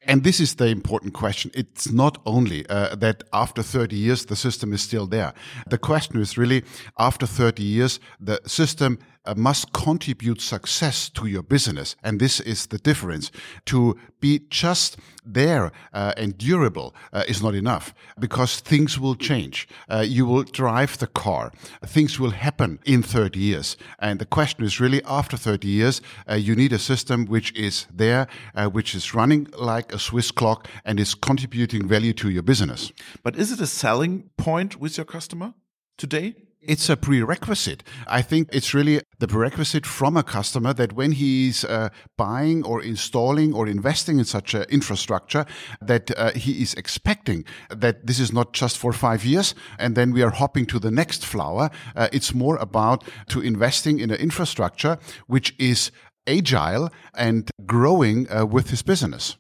And 0.05 0.23
this 0.23 0.39
is 0.39 0.55
the 0.55 0.67
important 0.67 1.13
question. 1.13 1.51
It's 1.53 1.91
not 1.91 2.17
only 2.25 2.67
uh, 2.67 2.95
that 2.95 3.23
after 3.31 3.63
30 3.63 3.95
years 3.95 4.25
the 4.25 4.35
system 4.35 4.73
is 4.73 4.81
still 4.81 5.07
there. 5.07 5.33
The 5.69 5.77
question 5.77 6.21
is 6.21 6.37
really 6.37 6.63
after 6.97 7.25
30 7.25 7.63
years 7.63 7.99
the 8.19 8.41
system 8.45 8.99
uh, 9.25 9.33
must 9.35 9.73
contribute 9.73 10.41
success 10.41 11.09
to 11.09 11.25
your 11.27 11.43
business. 11.43 11.95
And 12.03 12.19
this 12.19 12.39
is 12.39 12.67
the 12.67 12.77
difference. 12.77 13.31
To 13.65 13.97
be 14.19 14.41
just 14.49 14.97
there 15.25 15.71
uh, 15.93 16.13
and 16.17 16.37
durable 16.37 16.93
uh, 17.11 17.23
is 17.27 17.41
not 17.41 17.55
enough 17.55 17.93
because 18.19 18.59
things 18.59 18.99
will 18.99 19.15
change. 19.15 19.67
Uh, 19.89 20.05
you 20.07 20.25
will 20.25 20.43
drive 20.43 20.97
the 20.97 21.07
car. 21.07 21.51
Things 21.85 22.19
will 22.19 22.31
happen 22.31 22.79
in 22.85 23.03
30 23.03 23.39
years. 23.39 23.77
And 23.99 24.19
the 24.19 24.25
question 24.25 24.63
is 24.63 24.79
really 24.79 25.01
after 25.05 25.37
30 25.37 25.67
years, 25.67 26.01
uh, 26.29 26.35
you 26.35 26.55
need 26.55 26.73
a 26.73 26.79
system 26.79 27.25
which 27.25 27.53
is 27.53 27.85
there, 27.93 28.27
uh, 28.55 28.67
which 28.67 28.95
is 28.95 29.13
running 29.13 29.47
like 29.57 29.93
a 29.93 29.99
Swiss 29.99 30.31
clock 30.31 30.67
and 30.85 30.99
is 30.99 31.15
contributing 31.15 31.87
value 31.87 32.13
to 32.13 32.29
your 32.29 32.43
business. 32.43 32.91
But 33.23 33.35
is 33.35 33.51
it 33.51 33.59
a 33.61 33.67
selling 33.67 34.29
point 34.37 34.79
with 34.79 34.97
your 34.97 35.05
customer 35.05 35.53
today? 35.97 36.35
It's 36.65 36.89
a 36.89 36.95
prerequisite. 36.95 37.83
I 38.07 38.21
think 38.21 38.47
it's 38.53 38.73
really 38.73 39.01
the 39.19 39.27
prerequisite 39.27 39.85
from 39.85 40.15
a 40.15 40.23
customer 40.23 40.73
that 40.73 40.93
when 40.93 41.11
he's 41.11 41.65
uh, 41.65 41.89
buying 42.17 42.63
or 42.63 42.81
installing 42.81 43.53
or 43.53 43.67
investing 43.67 44.17
in 44.17 44.23
such 44.23 44.53
an 44.53 44.63
infrastructure, 44.69 45.45
that 45.81 46.17
uh, 46.17 46.31
he 46.31 46.61
is 46.61 46.73
expecting 46.75 47.43
that 47.69 48.07
this 48.07 48.19
is 48.19 48.31
not 48.31 48.53
just 48.53 48.77
for 48.77 48.93
five 48.93 49.25
years 49.25 49.55
and 49.77 49.95
then 49.95 50.13
we 50.13 50.21
are 50.21 50.29
hopping 50.29 50.65
to 50.67 50.79
the 50.79 50.91
next 50.91 51.25
flower. 51.25 51.69
Uh, 51.97 52.07
it's 52.13 52.33
more 52.33 52.55
about 52.57 53.03
to 53.27 53.41
investing 53.41 53.99
in 53.99 54.09
an 54.09 54.17
infrastructure 54.17 54.97
which 55.27 55.53
is 55.59 55.91
agile 56.25 56.89
and 57.13 57.51
growing 57.65 58.31
uh, 58.31 58.45
with 58.45 58.69
his 58.69 58.83
business. 58.83 59.35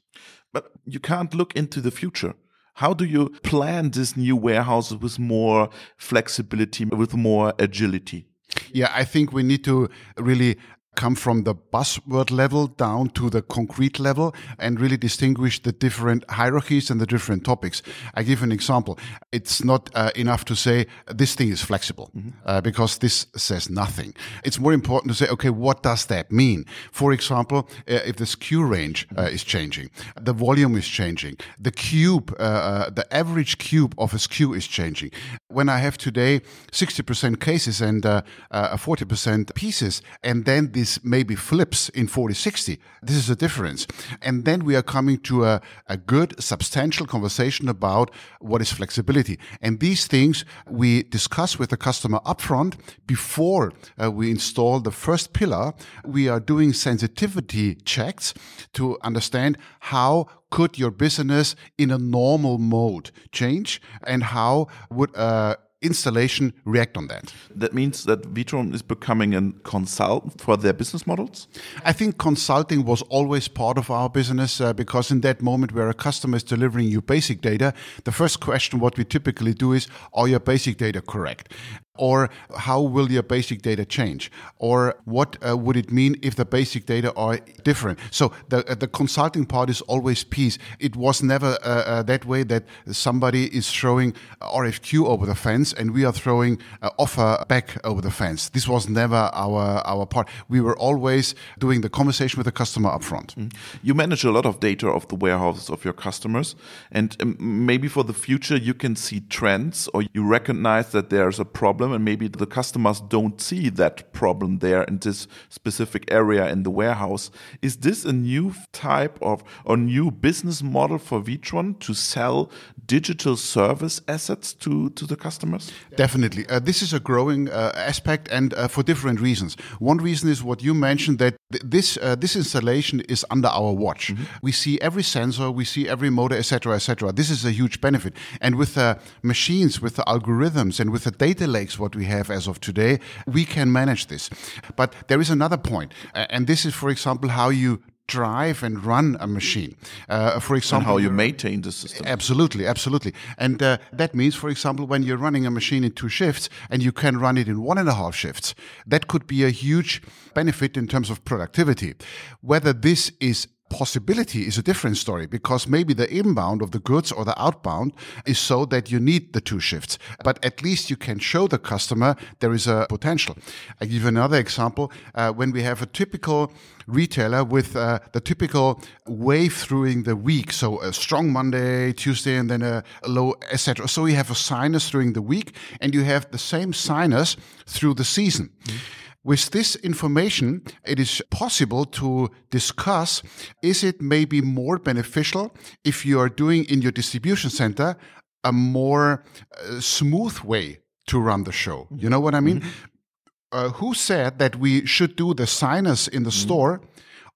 But 0.51 0.71
you 0.85 0.99
can't 0.99 1.33
look 1.33 1.55
into 1.55 1.79
the 1.79 1.91
future. 1.91 2.35
How 2.75 2.93
do 2.93 3.05
you 3.05 3.29
plan 3.43 3.91
this 3.91 4.17
new 4.17 4.35
warehouse 4.35 4.91
with 4.91 5.19
more 5.19 5.69
flexibility, 5.97 6.85
with 6.85 7.13
more 7.13 7.53
agility? 7.59 8.27
Yeah, 8.71 8.91
I 8.93 9.03
think 9.03 9.31
we 9.31 9.43
need 9.43 9.63
to 9.65 9.89
really 10.17 10.57
come 10.95 11.15
from 11.15 11.43
the 11.43 11.55
buzzword 11.55 12.31
level 12.31 12.67
down 12.67 13.09
to 13.09 13.29
the 13.29 13.41
concrete 13.41 13.99
level 13.99 14.33
and 14.59 14.79
really 14.79 14.97
distinguish 14.97 15.61
the 15.61 15.71
different 15.71 16.29
hierarchies 16.29 16.89
and 16.89 17.01
the 17.01 17.05
different 17.05 17.43
topics. 17.43 17.81
I 18.13 18.23
give 18.23 18.43
an 18.43 18.51
example. 18.51 18.99
It's 19.31 19.63
not 19.63 19.89
uh, 19.95 20.11
enough 20.15 20.45
to 20.45 20.55
say 20.55 20.87
this 21.07 21.35
thing 21.35 21.49
is 21.49 21.61
flexible 21.61 22.11
mm-hmm. 22.15 22.29
uh, 22.45 22.61
because 22.61 22.99
this 22.99 23.27
says 23.35 23.69
nothing. 23.69 24.13
It's 24.43 24.59
more 24.59 24.73
important 24.73 25.11
to 25.11 25.17
say, 25.25 25.31
okay, 25.31 25.49
what 25.49 25.83
does 25.83 26.05
that 26.05 26.31
mean? 26.31 26.65
For 26.91 27.11
example, 27.11 27.69
uh, 27.87 27.99
if 28.05 28.17
the 28.17 28.25
SKU 28.25 28.69
range 28.69 29.07
uh, 29.17 29.23
is 29.23 29.43
changing, 29.43 29.89
the 30.19 30.33
volume 30.33 30.75
is 30.75 30.87
changing, 30.87 31.37
the 31.59 31.71
cube, 31.71 32.35
uh, 32.39 32.43
uh, 32.43 32.89
the 32.89 33.11
average 33.13 33.57
cube 33.57 33.95
of 33.97 34.13
a 34.13 34.17
SKU 34.17 34.55
is 34.55 34.67
changing. 34.67 35.11
When 35.47 35.69
I 35.69 35.79
have 35.79 35.97
today 35.97 36.41
60% 36.71 37.39
cases 37.39 37.81
and 37.81 38.03
40% 38.03 39.55
pieces, 39.55 40.01
and 40.23 40.45
then 40.45 40.71
the 40.71 40.82
is 40.83 40.99
maybe 41.03 41.35
flips 41.35 41.89
in 41.99 42.05
4060. 42.07 42.79
This 43.01 43.17
is 43.23 43.29
a 43.29 43.35
difference. 43.45 43.87
And 44.21 44.45
then 44.45 44.59
we 44.67 44.75
are 44.75 44.87
coming 44.95 45.17
to 45.29 45.35
a, 45.45 45.61
a 45.95 45.97
good, 45.97 46.29
substantial 46.51 47.05
conversation 47.15 47.69
about 47.69 48.07
what 48.39 48.61
is 48.61 48.71
flexibility. 48.71 49.35
And 49.61 49.79
these 49.79 50.07
things 50.07 50.45
we 50.81 50.89
discuss 51.17 51.51
with 51.59 51.69
the 51.69 51.77
customer 51.77 52.19
upfront 52.31 52.73
before 53.15 53.73
uh, 54.01 54.11
we 54.11 54.25
install 54.37 54.79
the 54.79 54.95
first 55.05 55.33
pillar. 55.33 55.65
We 56.05 56.23
are 56.33 56.41
doing 56.53 56.73
sensitivity 56.73 57.75
checks 57.93 58.33
to 58.73 58.83
understand 59.09 59.57
how 59.91 60.27
could 60.55 60.77
your 60.77 60.91
business 60.91 61.55
in 61.77 61.89
a 61.91 61.97
normal 61.97 62.57
mode 62.59 63.09
change 63.31 63.81
and 64.05 64.21
how 64.23 64.67
would 64.91 65.11
uh, 65.15 65.55
installation 65.83 66.53
react 66.65 66.97
on 66.97 67.07
that. 67.07 67.33
That 67.53 67.73
means 67.73 68.05
that 68.05 68.33
Witron 68.33 68.73
is 68.73 68.81
becoming 68.81 69.35
a 69.35 69.51
consultant 69.63 70.41
for 70.41 70.57
their 70.57 70.73
business 70.73 71.05
models? 71.05 71.47
I 71.83 71.93
think 71.93 72.17
consulting 72.17 72.85
was 72.85 73.01
always 73.03 73.47
part 73.47 73.77
of 73.77 73.91
our 73.91 74.09
business 74.09 74.61
uh, 74.61 74.73
because 74.73 75.11
in 75.11 75.21
that 75.21 75.41
moment 75.41 75.73
where 75.73 75.89
a 75.89 75.93
customer 75.93 76.37
is 76.37 76.43
delivering 76.43 76.87
you 76.87 77.01
basic 77.01 77.41
data, 77.41 77.73
the 78.03 78.11
first 78.11 78.39
question 78.39 78.79
what 78.79 78.97
we 78.97 79.03
typically 79.05 79.53
do 79.53 79.73
is, 79.73 79.87
are 80.13 80.27
your 80.27 80.39
basic 80.39 80.77
data 80.77 81.01
correct? 81.01 81.53
Or 81.97 82.31
how 82.57 82.81
will 82.81 83.11
your 83.11 83.21
basic 83.21 83.61
data 83.61 83.85
change? 83.85 84.31
Or 84.57 84.95
what 85.05 85.37
uh, 85.47 85.55
would 85.55 85.77
it 85.77 85.91
mean 85.91 86.15
if 86.23 86.35
the 86.35 86.45
basic 86.45 86.87
data 86.87 87.13
are 87.13 87.37
different? 87.63 87.99
So 88.09 88.31
the, 88.49 88.67
uh, 88.67 88.73
the 88.73 88.87
consulting 88.87 89.45
part 89.45 89.69
is 89.69 89.81
always 89.81 90.23
peace. 90.23 90.57
It 90.79 90.95
was 90.95 91.21
never 91.21 91.57
uh, 91.63 91.67
uh 91.67 92.03
that 92.03 92.25
way 92.25 92.43
that 92.43 92.63
somebody 92.91 93.45
is 93.55 93.71
throwing 93.71 94.13
RFQ 94.41 95.05
over 95.05 95.27
the 95.27 95.35
fence 95.35 95.71
and 95.71 95.93
we 95.93 96.03
are 96.03 96.11
throwing 96.11 96.57
offer 96.97 97.45
back 97.47 97.77
over 97.83 98.01
the 98.01 98.09
fence. 98.11 98.49
This 98.49 98.67
was 98.67 98.89
never 98.89 99.29
our, 99.33 99.81
our 99.85 100.07
part. 100.07 100.27
We 100.49 100.61
were 100.61 100.77
always 100.77 101.35
doing 101.59 101.81
the 101.81 101.89
conversation 101.89 102.37
with 102.37 102.45
the 102.45 102.51
customer 102.51 102.89
upfront. 102.89 103.35
Mm. 103.35 103.53
You 103.83 103.93
manage 103.93 104.23
a 104.23 104.31
lot 104.31 104.45
of 104.47 104.59
data 104.59 104.87
of 104.87 105.07
the 105.09 105.15
warehouses 105.15 105.69
of 105.69 105.85
your 105.85 105.93
customers. 105.93 106.55
And 106.91 107.15
um, 107.19 107.37
maybe 107.39 107.87
for 107.87 108.03
the 108.03 108.13
future, 108.13 108.57
you 108.57 108.73
can 108.73 108.95
see 108.95 109.19
trends 109.29 109.87
or 109.93 110.03
you 110.13 110.25
recognize 110.25 110.91
that 110.91 111.09
there's 111.09 111.39
a 111.39 111.45
problem 111.45 111.82
problem 111.83 111.95
and 111.95 112.05
maybe 112.05 112.27
the 112.27 112.45
customers 112.45 113.01
don't 113.01 113.41
see 113.41 113.69
that 113.69 114.11
problem 114.13 114.59
there 114.59 114.83
in 114.83 114.99
this 114.99 115.27
specific 115.49 116.03
area 116.11 116.47
in 116.47 116.63
the 116.63 116.69
warehouse. 116.69 117.31
Is 117.61 117.77
this 117.77 118.05
a 118.05 118.13
new 118.13 118.53
type 118.71 119.17
of 119.21 119.43
or 119.65 119.77
new 119.77 120.11
business 120.11 120.61
model 120.63 120.97
for 120.97 121.21
Witron 121.21 121.79
to 121.79 121.93
sell 121.93 122.49
digital 122.85 123.35
service 123.35 124.01
assets 124.07 124.53
to, 124.53 124.89
to 124.91 125.05
the 125.05 125.15
customers? 125.15 125.71
Definitely. 125.95 126.45
Uh, 126.47 126.59
this 126.59 126.81
is 126.81 126.93
a 126.93 126.99
growing 126.99 127.49
uh, 127.49 127.71
aspect 127.75 128.27
and 128.31 128.53
uh, 128.53 128.67
for 128.67 128.83
different 128.83 129.19
reasons. 129.19 129.55
One 129.79 129.97
reason 129.97 130.29
is 130.29 130.41
what 130.43 130.61
you 130.63 130.73
mentioned 130.73 131.19
that 131.19 131.35
th 131.51 131.61
this 131.75 131.97
uh, 131.97 132.15
this 132.23 132.35
installation 132.35 132.97
is 133.15 133.25
under 133.29 133.51
our 133.59 133.73
watch. 133.85 134.03
Mm 134.09 134.15
-hmm. 134.15 134.25
We 134.41 134.51
see 134.51 134.75
every 134.87 135.03
sensor, 135.03 135.47
we 135.59 135.65
see 135.65 135.83
every 135.93 136.09
motor, 136.09 136.37
etc., 136.37 136.75
etc. 136.75 137.11
This 137.13 137.29
is 137.29 137.45
a 137.45 137.53
huge 137.59 137.77
benefit. 137.79 138.13
And 138.45 138.55
with 138.55 138.73
the 138.73 138.97
machines, 139.21 139.79
with 139.83 139.93
the 139.99 140.05
algorithms, 140.13 140.79
and 140.79 140.89
with 140.93 141.03
the 141.03 141.11
data 141.25 141.47
lakes 141.47 141.72
what 141.79 141.95
we 141.95 142.05
have 142.05 142.29
as 142.29 142.47
of 142.47 142.59
today, 142.59 142.99
we 143.27 143.45
can 143.45 143.71
manage 143.71 144.07
this. 144.07 144.29
But 144.75 144.93
there 145.07 145.21
is 145.21 145.29
another 145.29 145.57
point, 145.57 145.93
and 146.13 146.47
this 146.47 146.65
is, 146.65 146.73
for 146.73 146.89
example, 146.89 147.29
how 147.29 147.49
you 147.49 147.81
drive 148.07 148.63
and 148.63 148.83
run 148.83 149.17
a 149.19 149.27
machine. 149.27 149.75
Uh, 150.09 150.39
for 150.39 150.55
example, 150.55 150.77
and 150.79 150.87
how 150.87 150.97
you 150.97 151.09
maintain 151.09 151.61
the 151.61 151.71
system. 151.71 152.05
Absolutely, 152.05 152.67
absolutely. 152.67 153.13
And 153.37 153.61
uh, 153.61 153.77
that 153.93 154.13
means, 154.13 154.35
for 154.35 154.49
example, 154.49 154.85
when 154.85 155.03
you're 155.03 155.17
running 155.17 155.45
a 155.45 155.51
machine 155.51 155.83
in 155.83 155.91
two 155.91 156.09
shifts 156.09 156.49
and 156.69 156.83
you 156.83 156.91
can 156.91 157.17
run 157.17 157.37
it 157.37 157.47
in 157.47 157.61
one 157.61 157.77
and 157.77 157.87
a 157.87 157.93
half 157.93 158.15
shifts, 158.15 158.55
that 158.85 159.07
could 159.07 159.25
be 159.25 159.43
a 159.43 159.49
huge 159.49 160.01
benefit 160.33 160.75
in 160.77 160.87
terms 160.87 161.09
of 161.09 161.23
productivity. 161.23 161.93
Whether 162.41 162.73
this 162.73 163.11
is 163.19 163.47
possibility 163.73 164.45
is 164.47 164.57
a 164.57 164.63
different 164.63 164.97
story 164.97 165.25
because 165.27 165.67
maybe 165.67 165.93
the 165.93 166.09
inbound 166.09 166.61
of 166.61 166.71
the 166.71 166.79
goods 166.79 167.11
or 167.11 167.25
the 167.25 167.41
outbound 167.41 167.93
is 168.25 168.39
so 168.39 168.65
that 168.65 168.91
you 168.91 168.99
need 168.99 169.33
the 169.33 169.41
two 169.41 169.59
shifts. 169.59 169.97
But 170.23 170.43
at 170.45 170.61
least 170.61 170.89
you 170.89 170.95
can 170.95 171.19
show 171.19 171.47
the 171.47 171.57
customer 171.57 172.15
there 172.39 172.53
is 172.53 172.67
a 172.67 172.85
potential. 172.89 173.35
I 173.81 173.85
give 173.85 174.05
another 174.05 174.37
example. 174.37 174.91
Uh, 175.15 175.31
when 175.31 175.51
we 175.51 175.63
have 175.63 175.81
a 175.81 175.85
typical 175.87 176.51
retailer 176.87 177.43
with 177.43 177.75
uh, 177.75 177.99
the 178.11 178.21
typical 178.21 178.81
wave 179.07 179.55
through 179.55 180.03
the 180.03 180.15
week, 180.15 180.51
so 180.51 180.81
a 180.81 180.93
strong 180.93 181.31
Monday, 181.31 181.93
Tuesday, 181.93 182.37
and 182.37 182.49
then 182.49 182.61
a, 182.61 182.83
a 183.03 183.09
low, 183.09 183.33
etc. 183.51 183.87
So 183.87 184.05
you 184.05 184.15
have 184.15 184.31
a 184.31 184.35
sinus 184.35 184.89
during 184.89 185.13
the 185.13 185.21
week, 185.21 185.55
and 185.81 185.93
you 185.93 186.03
have 186.03 186.29
the 186.31 186.37
same 186.37 186.73
sinus 186.73 187.37
through 187.65 187.95
the 187.95 188.05
season. 188.05 188.49
Mm-hmm. 188.65 189.02
With 189.23 189.51
this 189.51 189.77
information, 189.77 190.63
it 190.85 190.99
is 190.99 191.21
possible 191.29 191.85
to 191.85 192.29
discuss 192.49 193.23
is 193.61 193.83
it 193.83 194.01
maybe 194.01 194.41
more 194.41 194.77
beneficial 194.77 195.55
if 195.85 196.05
you 196.05 196.19
are 196.19 196.27
doing 196.27 196.65
in 196.65 196.81
your 196.81 196.91
distribution 196.91 197.49
center 197.49 197.95
a 198.43 198.51
more 198.51 199.23
uh, 199.57 199.79
smooth 199.79 200.37
way 200.39 200.79
to 201.07 201.19
run 201.19 201.45
the 201.45 201.53
show? 201.53 201.87
You 201.95 202.09
know 202.09 202.19
what 202.19 202.35
I 202.35 202.41
mean? 202.41 202.57
Mm 202.57 202.63
-hmm. 202.63 203.65
uh, 203.65 203.71
who 203.79 203.93
said 203.93 204.39
that 204.39 204.55
we 204.55 204.81
should 204.85 205.15
do 205.15 205.33
the 205.33 205.45
sinus 205.45 206.07
in 206.07 206.23
the 206.23 206.29
mm 206.29 206.35
-hmm. 206.35 206.43
store? 206.43 206.79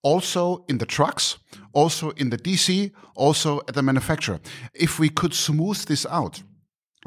Also 0.02 0.64
in 0.68 0.78
the 0.78 0.86
trucks, 0.86 1.38
also 1.72 2.12
in 2.16 2.30
the 2.30 2.38
DC, 2.38 2.92
also 3.16 3.60
at 3.68 3.74
the 3.74 3.82
manufacturer. 3.82 4.40
If 4.72 5.00
we 5.00 5.10
could 5.10 5.34
smooth 5.34 5.86
this 5.86 6.06
out, 6.06 6.44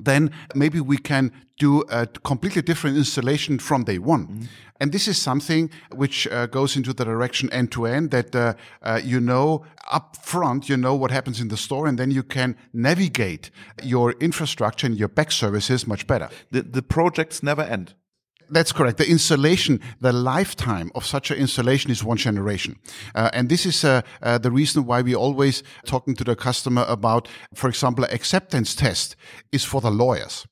then 0.04 0.30
maybe 0.54 0.80
we 0.80 0.98
can 0.98 1.32
do 1.58 1.82
a 1.90 2.06
completely 2.06 2.62
different 2.62 2.96
installation 2.96 3.58
from 3.58 3.84
day 3.84 3.98
one. 3.98 4.26
Mm. 4.26 4.46
And 4.80 4.92
this 4.92 5.06
is 5.06 5.18
something 5.18 5.70
which 5.94 6.26
uh, 6.28 6.46
goes 6.46 6.74
into 6.74 6.94
the 6.94 7.04
direction 7.04 7.52
end 7.52 7.70
to 7.72 7.84
end 7.84 8.10
that 8.12 8.34
uh, 8.34 8.54
uh, 8.82 9.00
you 9.04 9.20
know 9.20 9.66
up 9.90 10.16
front, 10.16 10.68
you 10.70 10.76
know 10.76 10.94
what 10.94 11.10
happens 11.10 11.38
in 11.38 11.48
the 11.48 11.56
store, 11.56 11.86
and 11.86 11.98
then 11.98 12.10
you 12.10 12.22
can 12.22 12.56
navigate 12.72 13.50
your 13.82 14.12
infrastructure 14.12 14.86
and 14.86 14.96
your 14.96 15.08
back 15.08 15.30
services 15.32 15.86
much 15.86 16.06
better. 16.06 16.30
The, 16.50 16.62
the 16.62 16.82
projects 16.82 17.42
never 17.42 17.62
end. 17.62 17.94
That's 18.50 18.72
correct. 18.72 18.98
The 18.98 19.08
installation, 19.08 19.80
the 20.00 20.12
lifetime 20.12 20.90
of 20.94 21.06
such 21.06 21.30
an 21.30 21.38
installation 21.38 21.90
is 21.90 22.02
one 22.02 22.16
generation. 22.16 22.76
Uh, 23.14 23.30
and 23.32 23.48
this 23.48 23.64
is 23.64 23.84
uh, 23.84 24.02
uh, 24.22 24.38
the 24.38 24.50
reason 24.50 24.86
why 24.86 25.02
we 25.02 25.14
always 25.14 25.62
talking 25.86 26.16
to 26.16 26.24
the 26.24 26.34
customer 26.34 26.84
about, 26.88 27.28
for 27.54 27.68
example, 27.68 28.04
acceptance 28.04 28.74
test 28.74 29.14
is 29.52 29.64
for 29.64 29.80
the 29.80 29.90
lawyers, 29.90 30.46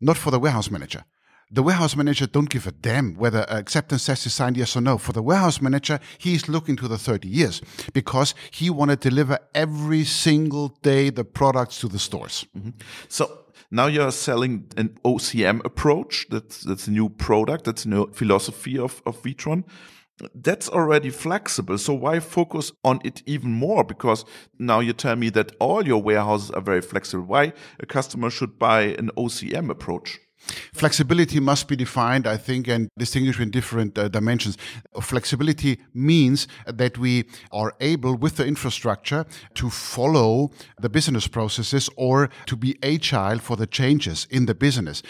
not 0.00 0.16
for 0.16 0.30
the 0.30 0.38
warehouse 0.38 0.70
manager. 0.70 1.04
The 1.50 1.62
warehouse 1.62 1.94
manager 1.94 2.26
don't 2.26 2.48
give 2.48 2.66
a 2.66 2.72
damn 2.72 3.14
whether 3.14 3.44
acceptance 3.48 4.06
test 4.06 4.26
is 4.26 4.34
signed 4.34 4.56
yes 4.56 4.74
or 4.74 4.80
no. 4.80 4.96
For 4.96 5.12
the 5.12 5.22
warehouse 5.22 5.60
manager, 5.60 6.00
he's 6.18 6.48
looking 6.48 6.76
to 6.76 6.88
the 6.88 6.98
30 6.98 7.28
years 7.28 7.60
because 7.92 8.34
he 8.50 8.70
want 8.70 8.90
to 8.90 8.96
deliver 8.96 9.38
every 9.54 10.04
single 10.04 10.68
day 10.82 11.10
the 11.10 11.24
products 11.24 11.78
to 11.80 11.88
the 11.88 11.98
stores. 11.98 12.46
Mm 12.56 12.62
-hmm. 12.62 12.72
So 13.08 13.43
now 13.70 13.86
you're 13.86 14.12
selling 14.12 14.66
an 14.76 14.98
OCM 15.04 15.64
approach. 15.64 16.26
That's 16.30 16.62
that's 16.62 16.86
a 16.86 16.90
new 16.90 17.08
product. 17.08 17.64
That's 17.64 17.84
a 17.84 17.88
new 17.88 18.10
philosophy 18.12 18.78
of 18.78 19.02
of 19.06 19.22
Witron. 19.22 19.64
That's 20.34 20.68
already 20.68 21.10
flexible. 21.10 21.76
So 21.76 21.92
why 21.92 22.20
focus 22.20 22.70
on 22.84 23.00
it 23.04 23.22
even 23.26 23.50
more? 23.52 23.82
Because 23.82 24.24
now 24.58 24.78
you 24.78 24.92
tell 24.92 25.16
me 25.16 25.28
that 25.30 25.52
all 25.58 25.84
your 25.84 26.00
warehouses 26.00 26.52
are 26.52 26.60
very 26.60 26.82
flexible. 26.82 27.24
Why 27.24 27.52
a 27.80 27.86
customer 27.86 28.30
should 28.30 28.58
buy 28.58 28.82
an 28.82 29.10
OCM 29.16 29.70
approach? 29.70 30.20
Flexibility 30.74 31.40
must 31.40 31.68
be 31.68 31.76
defined, 31.76 32.26
I 32.26 32.36
think, 32.36 32.68
and 32.68 32.88
distinguished 32.98 33.40
in 33.40 33.50
different 33.50 33.96
uh, 33.96 34.08
dimensions. 34.08 34.58
Flexibility 35.00 35.80
means 35.94 36.46
that 36.66 36.98
we 36.98 37.24
are 37.50 37.74
able, 37.80 38.14
with 38.16 38.36
the 38.36 38.46
infrastructure, 38.46 39.24
to 39.54 39.70
follow 39.70 40.50
the 40.78 40.88
business 40.88 41.26
processes 41.26 41.88
or 41.96 42.28
to 42.46 42.56
be 42.56 42.76
agile 42.82 43.38
for 43.38 43.56
the 43.56 43.66
changes 43.66 44.26
in 44.30 44.46
the 44.46 44.54
business 44.54 45.02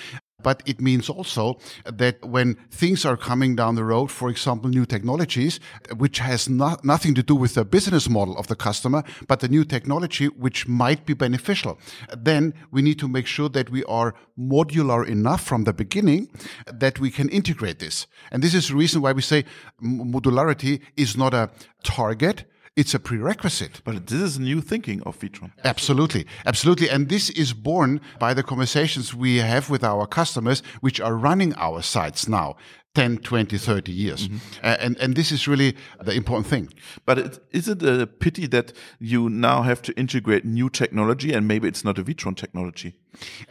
but 0.45 0.63
it 0.67 0.81
means 0.81 1.09
also 1.09 1.59
that 1.85 2.25
when 2.25 2.55
things 2.71 3.05
are 3.05 3.17
coming 3.17 3.57
down 3.57 3.75
the 3.75 3.83
road, 3.83 4.11
for 4.13 4.31
example, 4.31 4.71
new 4.71 4.87
technologies, 4.87 5.59
which 5.97 6.19
has 6.19 6.49
not, 6.49 6.85
nothing 6.85 7.15
to 7.15 7.23
do 7.25 7.35
with 7.35 7.55
the 7.55 7.65
business 7.65 8.09
model 8.09 8.37
of 8.39 8.47
the 8.47 8.55
customer, 8.55 9.03
but 9.27 9.41
the 9.41 9.49
new 9.49 9.65
technology 9.65 10.27
which 10.27 10.69
might 10.69 11.05
be 11.07 11.15
beneficial, 11.15 11.79
then 12.17 12.55
we 12.71 12.83
need 12.83 12.99
to 13.01 13.09
make 13.09 13.27
sure 13.27 13.49
that 13.49 13.71
we 13.71 13.83
are 13.85 14.15
modular 14.39 15.05
enough 15.07 15.43
from 15.43 15.65
the 15.65 15.73
beginning 15.73 16.29
that 16.73 17.01
we 17.01 17.11
can 17.11 17.29
integrate 17.31 17.79
this. 17.79 18.07
And 18.31 18.43
this 18.43 18.55
is 18.55 18.69
the 18.69 18.77
reason 18.77 19.03
why 19.03 19.13
we 19.13 19.23
say 19.23 19.45
modularity 19.83 20.81
is 20.97 21.17
not 21.17 21.35
a 21.35 21.51
target, 21.83 22.45
it's 22.77 22.95
a 22.95 22.99
prerequisite. 22.99 23.81
But 23.85 24.07
this 24.07 24.21
is 24.21 24.37
a 24.37 24.43
new 24.43 24.61
thinking 24.61 25.03
of 25.03 25.19
Witron. 25.21 25.53
Absolutely. 25.65 26.27
Absolutely. 26.45 26.91
And 26.91 27.09
this 27.09 27.31
is 27.31 27.53
born 27.53 28.01
by 28.19 28.35
the 28.35 28.43
conversations 28.43 29.15
we 29.15 29.37
have 29.37 29.71
with 29.71 29.85
our 29.85 30.07
customers, 30.07 30.63
which 30.81 31.01
are 31.01 31.15
running 31.15 31.55
our 31.57 31.83
sites 31.83 32.29
now. 32.29 32.57
10, 32.95 33.19
20, 33.19 33.59
30 33.59 33.93
years. 33.93 34.29
Mm 34.29 34.35
-hmm. 34.35 34.65
uh, 34.65 34.85
and, 34.85 35.01
and 35.01 35.15
this 35.15 35.33
is 35.33 35.47
really 35.49 35.75
the 36.05 36.13
important 36.13 36.49
thing. 36.49 36.69
But 37.05 37.19
it, 37.19 37.41
is 37.51 37.67
it 37.67 37.83
a 37.83 38.07
pity 38.07 38.49
that 38.49 38.73
you 38.99 39.29
now 39.29 39.63
have 39.63 39.81
to 39.81 39.93
integrate 39.97 40.45
new 40.45 40.71
technology 40.71 41.35
and 41.35 41.47
maybe 41.47 41.67
it's 41.69 41.83
not 41.83 41.99
a 41.99 42.03
Witron 42.03 42.35
technology? 42.35 42.95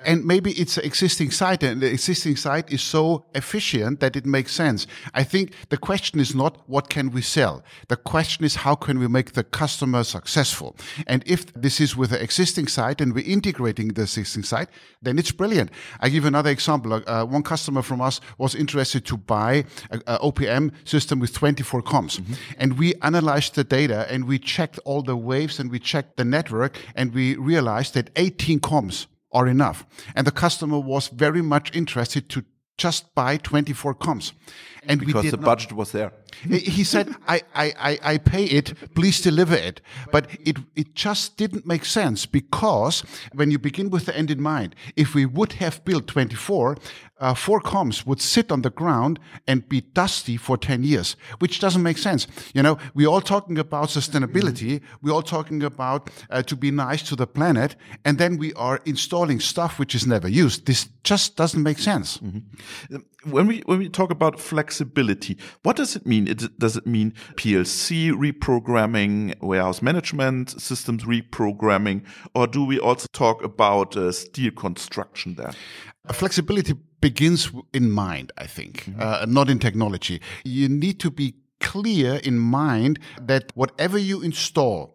And 0.06 0.26
maybe 0.26 0.52
it's 0.52 0.78
an 0.78 0.86
existing 0.86 1.32
site 1.32 1.64
and 1.64 1.82
the 1.82 1.92
existing 1.92 2.36
site 2.36 2.72
is 2.72 2.82
so 2.82 3.26
efficient 3.34 4.00
that 4.00 4.16
it 4.16 4.26
makes 4.26 4.54
sense. 4.54 4.88
I 5.14 5.24
think 5.24 5.54
the 5.70 5.78
question 5.78 6.20
is 6.20 6.36
not 6.36 6.58
what 6.68 6.90
can 6.90 7.12
we 7.12 7.22
sell? 7.22 7.64
The 7.88 7.96
question 7.96 8.46
is 8.46 8.56
how 8.56 8.76
can 8.76 9.00
we 9.00 9.08
make 9.08 9.34
the 9.34 9.44
customer 9.44 10.04
successful? 10.04 10.76
And 11.08 11.24
if 11.26 11.54
this 11.54 11.80
is 11.80 11.96
with 11.96 12.10
the 12.12 12.22
existing 12.22 12.68
site 12.68 13.02
and 13.02 13.14
we're 13.14 13.26
integrating 13.26 13.90
the 13.90 14.02
existing 14.04 14.44
site, 14.44 14.70
then 15.02 15.18
it's 15.20 15.32
brilliant. 15.32 15.72
I 16.00 16.10
give 16.10 16.26
another 16.26 16.50
example. 16.50 16.94
Uh, 16.94 17.26
one 17.26 17.44
customer 17.44 17.82
from 17.82 18.02
us 18.02 18.20
was 18.38 18.56
interested 18.56 19.06
to 19.06 19.18
buy 19.18 19.66
a, 19.90 20.00
a 20.08 20.20
OPM 20.20 20.72
system 20.86 21.20
with 21.20 21.34
24 21.34 21.82
COMs. 21.82 22.20
Mm 22.20 22.26
-hmm. 22.26 22.36
And 22.58 22.78
we 22.78 22.94
analyzed 23.00 23.54
the 23.54 23.64
data 23.64 24.06
and 24.10 24.26
we 24.26 24.40
checked 24.40 24.80
all 24.86 25.04
the 25.04 25.18
waves 25.18 25.60
and 25.60 25.72
we 25.72 25.80
checked 25.80 26.16
the 26.16 26.24
network 26.24 26.78
and 26.96 27.14
we 27.14 27.36
realized 27.40 27.94
that 27.94 28.10
18 28.16 28.60
COMs 28.60 29.08
are 29.34 29.48
enough. 29.48 29.86
And 30.16 30.28
the 30.28 30.32
customer 30.32 30.80
was 30.80 31.08
very 31.08 31.42
much 31.42 31.76
interested 31.76 32.30
to 32.30 32.46
just 32.78 33.14
buy 33.16 33.38
24 33.38 33.96
COMs. 33.96 34.34
And 34.88 35.00
because 35.00 35.32
the 35.32 35.38
not. 35.38 35.46
budget 35.46 35.74
was 35.74 35.92
there. 35.92 36.12
he 36.50 36.84
said, 36.84 37.16
I, 37.28 37.42
I, 37.56 38.00
I 38.04 38.18
pay 38.18 38.46
it, 38.46 38.74
please 38.96 39.22
deliver 39.22 39.56
it. 39.56 39.82
But 40.12 40.28
it, 40.46 40.58
it 40.76 40.96
just 40.96 41.38
didn't 41.38 41.66
make 41.66 41.86
sense 41.86 42.26
because 42.26 43.04
when 43.34 43.52
you 43.52 43.60
begin 43.60 43.90
with 43.90 44.06
the 44.06 44.18
end 44.18 44.32
in 44.32 44.42
mind, 44.42 44.76
if 44.96 45.16
we 45.16 45.26
would 45.26 45.54
have 45.54 45.84
built 45.86 46.08
24, 46.08 46.78
uh, 47.24 47.34
four 47.34 47.62
COMs 47.62 48.06
would 48.06 48.20
sit 48.20 48.52
on 48.52 48.64
the 48.64 48.70
ground 48.70 49.18
and 49.48 49.70
be 49.70 49.80
dusty 49.80 50.36
for 50.36 50.58
10 50.58 50.84
years, 50.84 51.16
which 51.40 51.60
doesn't 51.60 51.82
make 51.82 51.98
sense. 51.98 52.28
You 52.54 52.62
know, 52.64 52.78
we're 52.94 53.08
all 53.08 53.22
talking 53.22 53.58
about 53.58 53.90
sustainability. 53.90 54.82
We're 55.02 55.14
all 55.14 55.22
talking 55.22 55.64
about 55.64 56.10
uh, 56.30 56.44
to 56.44 56.56
be 56.56 56.70
nice 56.70 57.02
to 57.04 57.16
the 57.16 57.26
planet. 57.26 57.78
And 58.04 58.18
then 58.18 58.38
we 58.38 58.52
are 58.54 58.82
installing 58.86 59.40
stuff 59.40 59.80
which 59.80 59.96
is 59.96 60.06
never 60.06 60.28
used. 60.28 60.66
This 60.66 60.90
just 61.04 61.38
doesn't 61.38 61.64
make 61.64 61.80
sense. 61.80 62.20
Mm 62.22 62.32
-hmm. 62.32 63.02
When 63.32 63.48
we, 63.48 63.62
when 63.66 63.80
we 63.80 63.90
talk 63.90 64.12
about 64.12 64.42
flexibility, 64.74 65.38
what 65.64 65.76
does 65.76 65.96
it 65.96 66.06
mean? 66.06 66.28
It, 66.28 66.58
does 66.58 66.76
it 66.76 66.88
mean 66.88 67.14
PLC 67.36 68.12
reprogramming, 68.12 69.40
warehouse 69.42 69.82
management 69.82 70.60
systems 70.62 71.04
reprogramming, 71.04 72.04
or 72.34 72.48
do 72.48 72.66
we 72.66 72.80
also 72.80 73.08
talk 73.14 73.44
about 73.44 73.96
uh, 73.96 74.12
steel 74.12 74.52
construction 74.52 75.36
there? 75.36 75.54
Flexibility 76.12 76.74
begins 77.02 77.52
in 77.74 77.92
mind, 77.92 78.32
I 78.38 78.48
think, 78.48 78.86
mm 78.88 78.96
-hmm. 78.96 79.02
uh, 79.02 79.26
not 79.28 79.50
in 79.50 79.60
technology. 79.60 80.20
You 80.44 80.70
need 80.70 81.00
to 81.00 81.12
be 81.12 81.34
clear 81.60 82.20
in 82.24 82.40
mind 82.40 83.00
that 83.28 83.44
whatever 83.56 84.00
you 84.00 84.24
install 84.24 84.93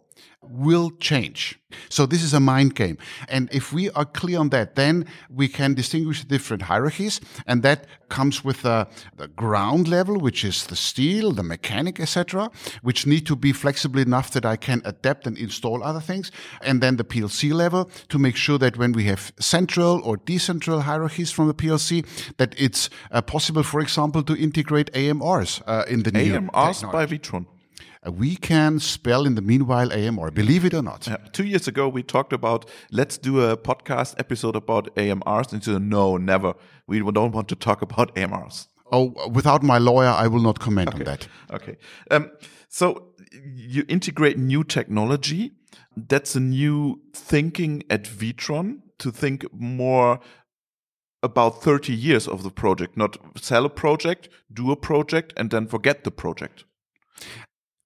will 0.50 0.90
change. 0.98 1.58
So 1.90 2.06
this 2.06 2.22
is 2.22 2.32
a 2.32 2.40
mind 2.40 2.74
game. 2.74 2.96
And 3.28 3.48
if 3.52 3.72
we 3.72 3.90
are 3.90 4.06
clear 4.06 4.38
on 4.40 4.48
that, 4.50 4.74
then 4.74 5.06
we 5.28 5.48
can 5.48 5.74
distinguish 5.74 6.24
different 6.24 6.62
hierarchies. 6.62 7.20
And 7.46 7.62
that 7.62 7.86
comes 8.08 8.42
with 8.42 8.62
the, 8.62 8.88
the 9.16 9.28
ground 9.28 9.86
level, 9.86 10.18
which 10.18 10.44
is 10.44 10.66
the 10.66 10.76
steel, 10.76 11.32
the 11.32 11.42
mechanic, 11.42 12.00
etc., 12.00 12.50
which 12.80 13.06
need 13.06 13.26
to 13.26 13.36
be 13.36 13.52
flexible 13.52 14.00
enough 14.00 14.30
that 14.30 14.46
I 14.46 14.56
can 14.56 14.80
adapt 14.86 15.26
and 15.26 15.36
install 15.36 15.84
other 15.84 16.00
things. 16.00 16.32
And 16.62 16.80
then 16.80 16.96
the 16.96 17.04
PLC 17.04 17.52
level 17.52 17.90
to 18.08 18.18
make 18.18 18.36
sure 18.36 18.58
that 18.58 18.78
when 18.78 18.92
we 18.92 19.04
have 19.04 19.32
central 19.38 20.00
or 20.02 20.16
decentral 20.16 20.82
hierarchies 20.82 21.30
from 21.30 21.48
the 21.48 21.54
PLC, 21.54 22.06
that 22.38 22.54
it's 22.56 22.88
uh, 23.10 23.20
possible, 23.20 23.62
for 23.62 23.80
example, 23.80 24.22
to 24.22 24.34
integrate 24.34 24.90
AMRs 24.92 25.62
uh, 25.66 25.84
in 25.86 26.02
the 26.02 26.12
AMRs 26.12 26.24
new 26.24 26.40
AMRs 26.40 26.92
by 26.92 27.04
Witron 27.04 27.46
we 28.10 28.36
can 28.36 28.78
spell 28.78 29.26
in 29.26 29.34
the 29.34 29.42
meanwhile 29.42 29.92
AMR, 29.92 30.30
believe 30.30 30.64
it 30.64 30.74
or 30.74 30.82
not. 30.82 31.06
Yeah. 31.06 31.16
Two 31.32 31.44
years 31.44 31.68
ago, 31.68 31.88
we 31.88 32.02
talked 32.02 32.32
about 32.32 32.68
let's 32.90 33.18
do 33.18 33.40
a 33.40 33.56
podcast 33.56 34.14
episode 34.18 34.56
about 34.56 34.94
AMRs. 34.96 35.52
And 35.52 35.66
you 35.66 35.72
said, 35.74 35.82
no, 35.82 36.16
never. 36.16 36.54
We 36.86 37.00
don't 37.00 37.32
want 37.32 37.48
to 37.48 37.56
talk 37.56 37.82
about 37.82 38.14
AMRs. 38.14 38.68
Oh, 38.90 39.14
without 39.30 39.62
my 39.62 39.78
lawyer, 39.78 40.08
I 40.08 40.28
will 40.28 40.40
not 40.40 40.60
comment 40.60 40.88
okay. 40.88 40.98
on 40.98 41.04
that. 41.04 41.28
Okay. 41.52 41.76
Um, 42.10 42.30
so 42.68 43.12
you 43.32 43.84
integrate 43.88 44.38
new 44.38 44.64
technology. 44.64 45.52
That's 45.96 46.34
a 46.36 46.40
new 46.40 47.02
thinking 47.12 47.82
at 47.90 48.04
Witron 48.04 48.80
to 48.98 49.10
think 49.10 49.44
more 49.52 50.20
about 51.22 51.62
30 51.62 51.92
years 51.92 52.28
of 52.28 52.42
the 52.42 52.50
project, 52.50 52.96
not 52.96 53.16
sell 53.36 53.64
a 53.64 53.70
project, 53.70 54.28
do 54.52 54.70
a 54.70 54.76
project, 54.76 55.32
and 55.36 55.50
then 55.50 55.66
forget 55.66 56.04
the 56.04 56.10
project. 56.10 56.64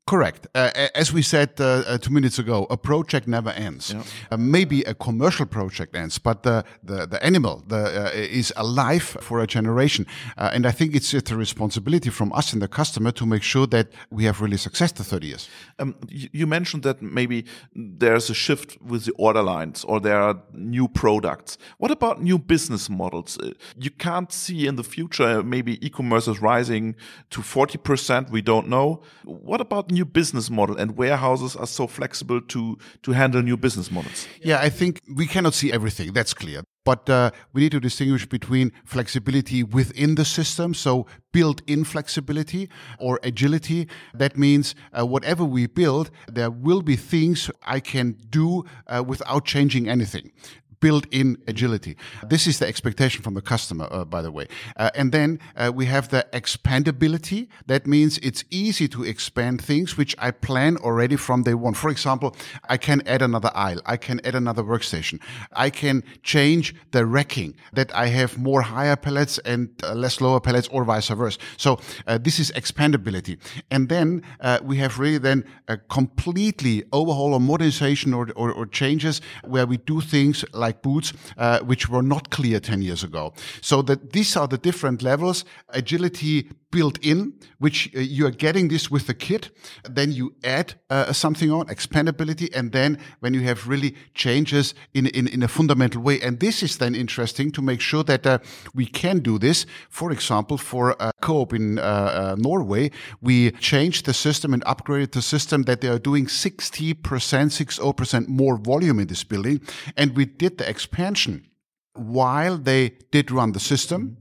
Correct. 0.04 0.48
Uh, 0.52 0.70
as 0.96 1.12
we 1.12 1.22
said 1.22 1.60
uh, 1.60 1.84
uh, 1.86 1.96
two 1.96 2.10
minutes 2.10 2.36
ago, 2.36 2.66
a 2.70 2.76
project 2.76 3.28
never 3.28 3.50
ends. 3.50 3.92
Yeah. 3.92 4.02
Uh, 4.32 4.36
maybe 4.36 4.82
a 4.82 4.94
commercial 4.94 5.46
project 5.46 5.94
ends, 5.94 6.18
but 6.18 6.42
the 6.42 6.64
the, 6.82 7.06
the 7.06 7.24
animal 7.24 7.62
the, 7.68 8.06
uh, 8.06 8.10
is 8.12 8.52
alive 8.56 9.16
for 9.20 9.40
a 9.40 9.46
generation. 9.46 10.04
Uh, 10.36 10.50
and 10.52 10.66
I 10.66 10.72
think 10.72 10.96
it's, 10.96 11.14
it's 11.14 11.30
a 11.30 11.36
responsibility 11.36 12.10
from 12.10 12.32
us 12.32 12.52
and 12.52 12.60
the 12.60 12.66
customer 12.66 13.12
to 13.12 13.24
make 13.24 13.44
sure 13.44 13.68
that 13.68 13.92
we 14.10 14.24
have 14.24 14.40
really 14.40 14.56
success 14.56 14.90
the 14.90 15.04
30 15.04 15.26
years. 15.28 15.48
Um, 15.78 15.94
you 16.08 16.48
mentioned 16.48 16.82
that 16.82 17.00
maybe 17.00 17.44
there's 17.72 18.28
a 18.28 18.34
shift 18.34 18.82
with 18.82 19.04
the 19.04 19.12
order 19.12 19.42
lines 19.42 19.84
or 19.84 20.00
there 20.00 20.20
are 20.20 20.42
new 20.52 20.88
products. 20.88 21.58
What 21.78 21.92
about 21.92 22.20
new 22.20 22.38
business 22.38 22.90
models? 22.90 23.38
You 23.78 23.90
can't 23.90 24.32
see 24.32 24.66
in 24.66 24.74
the 24.74 24.84
future 24.84 25.44
maybe 25.44 25.84
e-commerce 25.86 26.26
is 26.26 26.42
rising 26.42 26.96
to 27.30 27.40
40%. 27.40 28.30
We 28.30 28.42
don't 28.42 28.68
know. 28.68 29.02
What 29.24 29.60
about 29.60 29.91
new 29.92 30.05
business 30.05 30.50
model 30.50 30.76
and 30.76 30.96
warehouses 30.96 31.57
are 31.57 31.66
so 31.66 31.87
flexible 31.87 32.40
to 32.40 32.78
to 33.02 33.12
handle 33.12 33.42
new 33.42 33.57
business 33.57 33.90
models. 33.90 34.26
Yeah 34.42 34.59
i 34.61 34.70
think 34.70 35.00
we 35.16 35.26
cannot 35.26 35.55
see 35.55 35.72
everything 35.72 36.12
that's 36.12 36.35
clear. 36.35 36.62
But 36.85 37.09
uh, 37.09 37.31
we 37.52 37.62
need 37.62 37.72
to 37.72 37.81
distinguish 37.81 38.26
between 38.26 38.72
flexibility 38.85 39.62
within 39.62 40.16
the 40.16 40.24
system, 40.24 40.74
so 40.74 41.07
built 41.33 41.62
in 41.66 41.85
flexibility 41.85 42.68
or 42.98 43.20
agility. 43.22 43.87
That 44.14 44.37
means 44.37 44.74
uh, 44.92 45.07
whatever 45.07 45.44
we 45.44 45.68
build, 45.68 46.11
there 46.26 46.50
will 46.50 46.83
be 46.83 46.96
things 46.96 47.50
I 47.62 47.78
can 47.78 48.16
do 48.28 48.64
uh, 48.88 49.05
without 49.07 49.44
changing 49.44 49.88
anything 49.88 50.33
built-in 50.82 51.38
agility. 51.46 51.96
This 52.28 52.46
is 52.46 52.58
the 52.58 52.66
expectation 52.66 53.22
from 53.22 53.34
the 53.34 53.40
customer, 53.40 53.86
uh, 53.90 54.04
by 54.04 54.20
the 54.20 54.32
way. 54.32 54.46
Uh, 54.76 54.90
and 54.94 55.12
then 55.12 55.38
uh, 55.56 55.70
we 55.74 55.86
have 55.86 56.08
the 56.08 56.26
expandability. 56.32 57.48
That 57.66 57.86
means 57.86 58.18
it's 58.18 58.44
easy 58.50 58.88
to 58.88 59.04
expand 59.04 59.62
things 59.62 59.96
which 59.96 60.14
I 60.18 60.32
plan 60.32 60.76
already 60.78 61.16
from 61.16 61.44
day 61.44 61.54
one. 61.54 61.74
For 61.74 61.90
example, 61.90 62.34
I 62.68 62.76
can 62.76 62.98
add 63.06 63.22
another 63.22 63.52
aisle. 63.54 63.80
I 63.86 63.96
can 63.96 64.20
add 64.26 64.34
another 64.34 64.64
workstation. 64.64 65.20
I 65.66 65.70
can 65.70 66.02
change 66.22 66.74
the 66.90 67.06
racking 67.06 67.54
that 67.72 67.94
I 67.94 68.08
have 68.08 68.36
more 68.36 68.62
higher 68.62 68.96
pallets 68.96 69.38
and 69.44 69.68
uh, 69.84 69.94
less 69.94 70.20
lower 70.20 70.40
pallets 70.40 70.68
or 70.72 70.84
vice 70.84 71.08
versa. 71.08 71.38
So 71.56 71.78
uh, 72.06 72.18
this 72.18 72.40
is 72.40 72.50
expandability. 72.52 73.38
And 73.70 73.88
then 73.88 74.22
uh, 74.40 74.58
we 74.62 74.78
have 74.78 74.98
really 74.98 75.18
then 75.18 75.44
a 75.68 75.76
completely 75.76 76.82
overhaul 76.92 77.34
or 77.34 77.40
modernization 77.40 78.12
or, 78.14 78.28
or, 78.34 78.50
or 78.52 78.66
changes 78.66 79.20
where 79.44 79.66
we 79.66 79.76
do 79.76 80.00
things 80.00 80.44
like 80.52 80.71
like 80.72 80.82
boots, 80.82 81.12
uh, 81.37 81.61
which 81.61 81.88
were 81.88 82.02
not 82.02 82.30
clear 82.30 82.61
10 82.61 82.82
years 82.82 83.04
ago. 83.04 83.32
So 83.61 83.82
that 83.82 84.12
these 84.12 84.37
are 84.37 84.48
the 84.48 84.58
different 84.58 85.02
levels. 85.02 85.44
Agility 85.68 86.48
built 86.72 86.98
in, 87.02 87.35
which 87.58 87.92
uh, 87.94 88.00
you 88.00 88.26
are 88.26 88.32
getting 88.32 88.66
this 88.66 88.90
with 88.90 89.06
the 89.06 89.14
kit. 89.14 89.50
Then 89.88 90.11
you 90.11 90.35
add 90.42 90.74
uh, 90.90 91.12
something 91.12 91.52
on 91.52 91.66
expandability. 91.66 92.48
And 92.52 92.72
then 92.72 92.98
when 93.20 93.35
you 93.35 93.42
have 93.42 93.68
really 93.68 93.94
changes 94.14 94.74
in, 94.94 95.06
in, 95.06 95.28
in 95.28 95.42
a 95.44 95.48
fundamental 95.48 96.02
way. 96.02 96.20
And 96.20 96.40
this 96.40 96.62
is 96.62 96.78
then 96.78 96.96
interesting 96.96 97.52
to 97.52 97.62
make 97.62 97.80
sure 97.80 98.02
that 98.02 98.26
uh, 98.26 98.38
we 98.74 98.87
can 98.87 99.20
do 99.20 99.38
this. 99.38 99.66
For 99.88 100.11
example, 100.11 100.58
for 100.58 101.00
uh, 101.00 101.12
Coop 101.20 101.52
in 101.52 101.78
uh, 101.78 101.82
uh, 101.82 102.37
Norway, 102.38 102.90
we 103.20 103.52
changed 103.52 104.06
the 104.06 104.14
system 104.14 104.52
and 104.52 104.64
upgraded 104.64 105.12
the 105.12 105.22
system 105.22 105.62
that 105.62 105.80
they 105.80 105.88
are 105.88 106.00
doing 106.00 106.26
60%, 106.26 106.96
60% 106.96 108.28
more 108.28 108.56
volume 108.56 108.98
in 108.98 109.06
this 109.06 109.22
building. 109.22 109.61
And 109.96 110.16
we 110.16 110.24
did 110.24 110.58
the 110.58 110.68
expansion 110.68 111.46
while 111.94 112.59
they 112.59 112.90
did 113.11 113.31
run 113.31 113.52
the 113.52 113.61
system. 113.61 114.16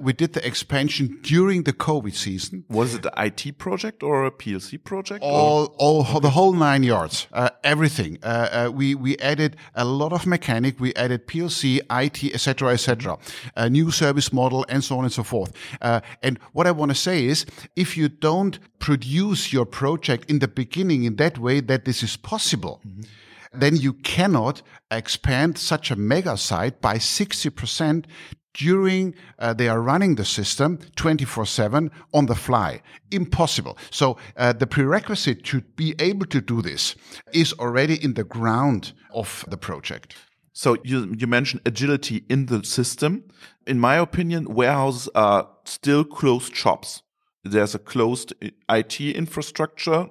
We 0.00 0.12
did 0.12 0.32
the 0.32 0.44
expansion 0.44 1.20
during 1.22 1.62
the 1.62 1.72
COVID 1.72 2.14
season. 2.14 2.64
Was 2.68 2.96
it 2.96 3.06
an 3.06 3.12
IT 3.16 3.58
project 3.58 4.02
or 4.02 4.26
a 4.26 4.32
PLC 4.32 4.82
project? 4.82 5.22
All, 5.22 5.66
all, 5.78 6.02
the 6.18 6.30
whole 6.30 6.52
nine 6.52 6.82
yards, 6.82 7.28
uh, 7.32 7.50
everything. 7.62 8.18
Uh, 8.20 8.26
uh, 8.26 8.70
we 8.72 8.96
we 8.96 9.16
added 9.18 9.56
a 9.76 9.84
lot 9.84 10.12
of 10.12 10.26
mechanic. 10.26 10.80
We 10.80 10.92
added 10.94 11.28
PLC, 11.28 11.78
IT, 11.92 12.34
etc., 12.34 12.72
etc. 12.72 13.18
A 13.54 13.70
new 13.70 13.92
service 13.92 14.32
model, 14.32 14.66
and 14.68 14.82
so 14.82 14.98
on 14.98 15.04
and 15.04 15.12
so 15.12 15.22
forth. 15.22 15.52
Uh, 15.80 16.00
and 16.24 16.40
what 16.52 16.66
I 16.66 16.72
want 16.72 16.90
to 16.90 16.96
say 16.96 17.26
is, 17.26 17.46
if 17.76 17.96
you 17.96 18.08
don't 18.08 18.58
produce 18.80 19.52
your 19.52 19.64
project 19.64 20.28
in 20.28 20.40
the 20.40 20.48
beginning 20.48 21.04
in 21.04 21.14
that 21.16 21.38
way 21.38 21.60
that 21.60 21.84
this 21.84 22.02
is 22.02 22.16
possible. 22.16 22.80
Mm 22.84 22.96
-hmm 22.96 23.06
then 23.60 23.76
you 23.76 23.92
cannot 23.92 24.62
expand 24.90 25.58
such 25.58 25.90
a 25.90 25.96
mega 25.96 26.36
site 26.36 26.80
by 26.80 26.96
60% 26.96 28.06
during 28.54 29.14
uh, 29.38 29.52
they 29.52 29.68
are 29.68 29.80
running 29.80 30.14
the 30.14 30.24
system 30.24 30.78
24 30.96 31.44
7 31.44 31.90
on 32.12 32.26
the 32.26 32.34
fly. 32.34 32.80
Impossible. 33.10 33.76
So 33.90 34.16
uh, 34.36 34.52
the 34.52 34.66
prerequisite 34.66 35.44
to 35.44 35.60
be 35.60 35.94
able 35.98 36.26
to 36.26 36.40
do 36.40 36.62
this 36.62 36.94
is 37.32 37.52
already 37.54 38.02
in 38.02 38.14
the 38.14 38.24
ground 38.24 38.92
of 39.12 39.44
the 39.48 39.56
project. 39.56 40.16
So 40.52 40.76
you, 40.84 41.14
you 41.18 41.26
mentioned 41.26 41.62
agility 41.66 42.24
in 42.28 42.46
the 42.46 42.64
system. 42.64 43.24
In 43.66 43.80
my 43.80 43.96
opinion 43.96 44.54
warehouses 44.54 45.08
are 45.14 45.48
still 45.64 46.04
closed 46.04 46.54
shops. 46.54 47.02
There's 47.42 47.74
a 47.74 47.78
closed 47.78 48.32
it 48.40 49.00
infrastructure 49.00 50.10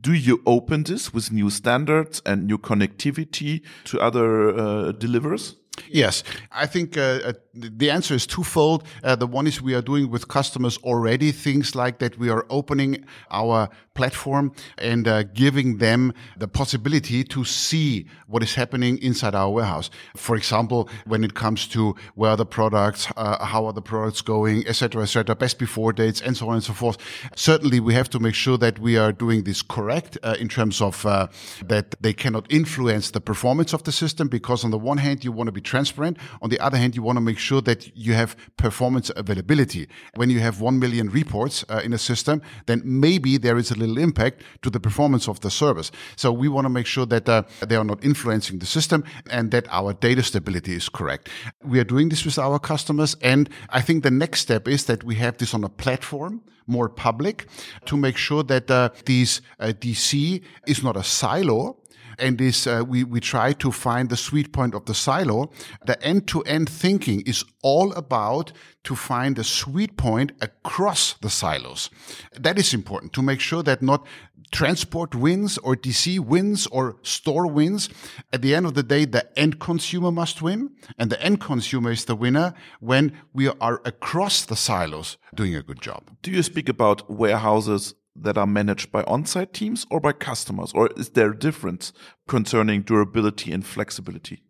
do 0.00 0.12
you 0.12 0.42
open 0.46 0.84
this 0.84 1.12
with 1.12 1.30
new 1.32 1.50
standards 1.50 2.22
and 2.26 2.46
new 2.46 2.58
connectivity 2.58 3.62
to 3.84 4.00
other 4.00 4.56
uh, 4.56 4.92
deliverers? 4.92 5.56
Yes, 5.88 6.22
I 6.52 6.66
think 6.66 6.96
uh, 6.96 7.32
the 7.54 7.90
answer 7.90 8.14
is 8.14 8.26
twofold. 8.26 8.84
Uh, 9.02 9.16
the 9.16 9.26
one 9.26 9.46
is 9.46 9.62
we 9.62 9.74
are 9.74 9.82
doing 9.82 10.10
with 10.10 10.28
customers 10.28 10.78
already 10.78 11.32
things 11.32 11.74
like 11.74 11.98
that. 11.98 12.18
We 12.18 12.28
are 12.28 12.44
opening 12.50 13.04
our 13.30 13.68
platform 13.94 14.52
and 14.76 15.06
uh, 15.06 15.22
giving 15.22 15.78
them 15.78 16.12
the 16.36 16.48
possibility 16.48 17.22
to 17.22 17.44
see 17.44 18.06
what 18.26 18.42
is 18.42 18.54
happening 18.56 18.98
inside 18.98 19.34
our 19.34 19.50
warehouse. 19.50 19.88
For 20.16 20.36
example, 20.36 20.88
when 21.06 21.22
it 21.22 21.34
comes 21.34 21.68
to 21.68 21.94
where 22.16 22.32
are 22.32 22.36
the 22.36 22.46
products, 22.46 23.06
uh, 23.16 23.44
how 23.44 23.66
are 23.66 23.72
the 23.72 23.82
products 23.82 24.20
going, 24.20 24.66
etc., 24.66 25.02
etc., 25.02 25.36
best 25.36 25.58
before 25.58 25.92
dates, 25.92 26.20
and 26.20 26.36
so 26.36 26.48
on 26.48 26.54
and 26.54 26.64
so 26.64 26.72
forth. 26.72 26.96
Certainly, 27.36 27.80
we 27.80 27.94
have 27.94 28.10
to 28.10 28.18
make 28.18 28.34
sure 28.34 28.58
that 28.58 28.78
we 28.80 28.96
are 28.96 29.12
doing 29.12 29.44
this 29.44 29.62
correct 29.62 30.18
uh, 30.22 30.34
in 30.40 30.48
terms 30.48 30.80
of 30.80 31.06
uh, 31.06 31.28
that 31.64 31.94
they 32.00 32.12
cannot 32.12 32.50
influence 32.50 33.12
the 33.12 33.20
performance 33.20 33.72
of 33.72 33.84
the 33.84 33.92
system. 33.92 34.26
Because 34.26 34.64
on 34.64 34.72
the 34.72 34.78
one 34.78 34.98
hand, 34.98 35.24
you 35.24 35.30
want 35.30 35.46
to 35.46 35.52
be 35.52 35.60
transparent. 35.60 36.18
On 36.42 36.50
the 36.50 36.58
other 36.58 36.76
hand, 36.76 36.96
you 36.96 37.02
want 37.02 37.16
to 37.16 37.20
make 37.20 37.38
sure 37.44 37.60
that 37.62 37.96
you 37.96 38.14
have 38.14 38.36
performance 38.56 39.10
availability. 39.14 39.86
When 40.16 40.30
you 40.30 40.40
have 40.40 40.60
1 40.60 40.78
million 40.78 41.08
reports 41.10 41.64
uh, 41.68 41.80
in 41.84 41.92
a 41.92 41.98
system, 41.98 42.42
then 42.66 42.82
maybe 42.84 43.38
there 43.38 43.58
is 43.58 43.70
a 43.70 43.74
little 43.74 43.98
impact 43.98 44.42
to 44.62 44.70
the 44.70 44.80
performance 44.80 45.28
of 45.28 45.40
the 45.40 45.50
service. 45.50 45.92
So 46.16 46.32
we 46.32 46.48
want 46.48 46.64
to 46.64 46.70
make 46.70 46.86
sure 46.86 47.06
that 47.06 47.28
uh, 47.28 47.42
they 47.66 47.76
are 47.76 47.84
not 47.84 48.04
influencing 48.04 48.58
the 48.58 48.66
system 48.66 49.04
and 49.30 49.50
that 49.50 49.66
our 49.70 49.92
data 49.92 50.22
stability 50.22 50.74
is 50.74 50.88
correct. 50.88 51.28
We 51.62 51.78
are 51.78 51.84
doing 51.84 52.08
this 52.08 52.24
with 52.24 52.38
our 52.38 52.58
customers. 52.58 53.16
And 53.22 53.48
I 53.68 53.80
think 53.80 54.02
the 54.02 54.10
next 54.10 54.40
step 54.40 54.66
is 54.66 54.86
that 54.86 55.04
we 55.04 55.16
have 55.16 55.38
this 55.38 55.54
on 55.54 55.64
a 55.64 55.68
platform 55.68 56.42
more 56.66 56.88
public 56.88 57.46
to 57.84 57.96
make 57.96 58.16
sure 58.16 58.42
that 58.42 58.70
uh, 58.70 58.88
these 59.04 59.42
uh, 59.60 59.66
DC 59.66 60.42
is 60.66 60.82
not 60.82 60.96
a 60.96 61.04
silo 61.04 61.76
and 62.18 62.38
this 62.38 62.66
uh, 62.66 62.82
we 62.86 63.04
we 63.04 63.20
try 63.20 63.52
to 63.52 63.70
find 63.70 64.08
the 64.08 64.16
sweet 64.16 64.52
point 64.52 64.74
of 64.74 64.84
the 64.84 64.94
silo. 64.94 65.50
The 65.86 66.02
end 66.02 66.26
to 66.28 66.42
end 66.42 66.68
thinking 66.68 67.20
is 67.22 67.44
all 67.62 67.92
about 67.92 68.52
to 68.84 68.94
find 68.94 69.38
a 69.38 69.44
sweet 69.44 69.96
point 69.96 70.32
across 70.40 71.14
the 71.20 71.30
silos. 71.30 71.90
That 72.38 72.58
is 72.58 72.74
important 72.74 73.12
to 73.14 73.22
make 73.22 73.40
sure 73.40 73.62
that 73.62 73.82
not 73.82 74.06
transport 74.54 75.14
wins 75.14 75.58
or 75.58 75.74
DC 75.74 76.20
wins 76.20 76.66
or 76.68 76.96
store 77.02 77.46
wins. 77.46 77.88
At 78.32 78.42
the 78.42 78.54
end 78.54 78.66
of 78.66 78.74
the 78.74 78.82
day, 78.82 79.04
the 79.04 79.26
end 79.38 79.58
consumer 79.58 80.12
must 80.12 80.42
win, 80.42 80.70
and 80.96 81.10
the 81.10 81.20
end 81.20 81.40
consumer 81.40 81.90
is 81.90 82.04
the 82.04 82.14
winner 82.14 82.54
when 82.80 83.12
we 83.32 83.48
are 83.48 83.80
across 83.84 84.44
the 84.44 84.56
silos 84.56 85.16
doing 85.34 85.56
a 85.56 85.62
good 85.62 85.80
job. 85.80 86.10
Do 86.22 86.30
you 86.30 86.42
speak 86.42 86.68
about 86.68 87.10
warehouses 87.10 87.94
that 88.16 88.38
are 88.38 88.46
managed 88.46 88.92
by 88.92 89.02
on-site 89.04 89.52
teams 89.52 89.86
or 89.90 90.00
by 90.00 90.12
customers, 90.12 90.72
or 90.74 90.90
is 90.96 91.10
there 91.10 91.30
a 91.30 91.38
difference 91.38 91.92
concerning 92.28 92.82
durability 92.82 93.52
and 93.52 93.66
flexibility? 93.66 94.42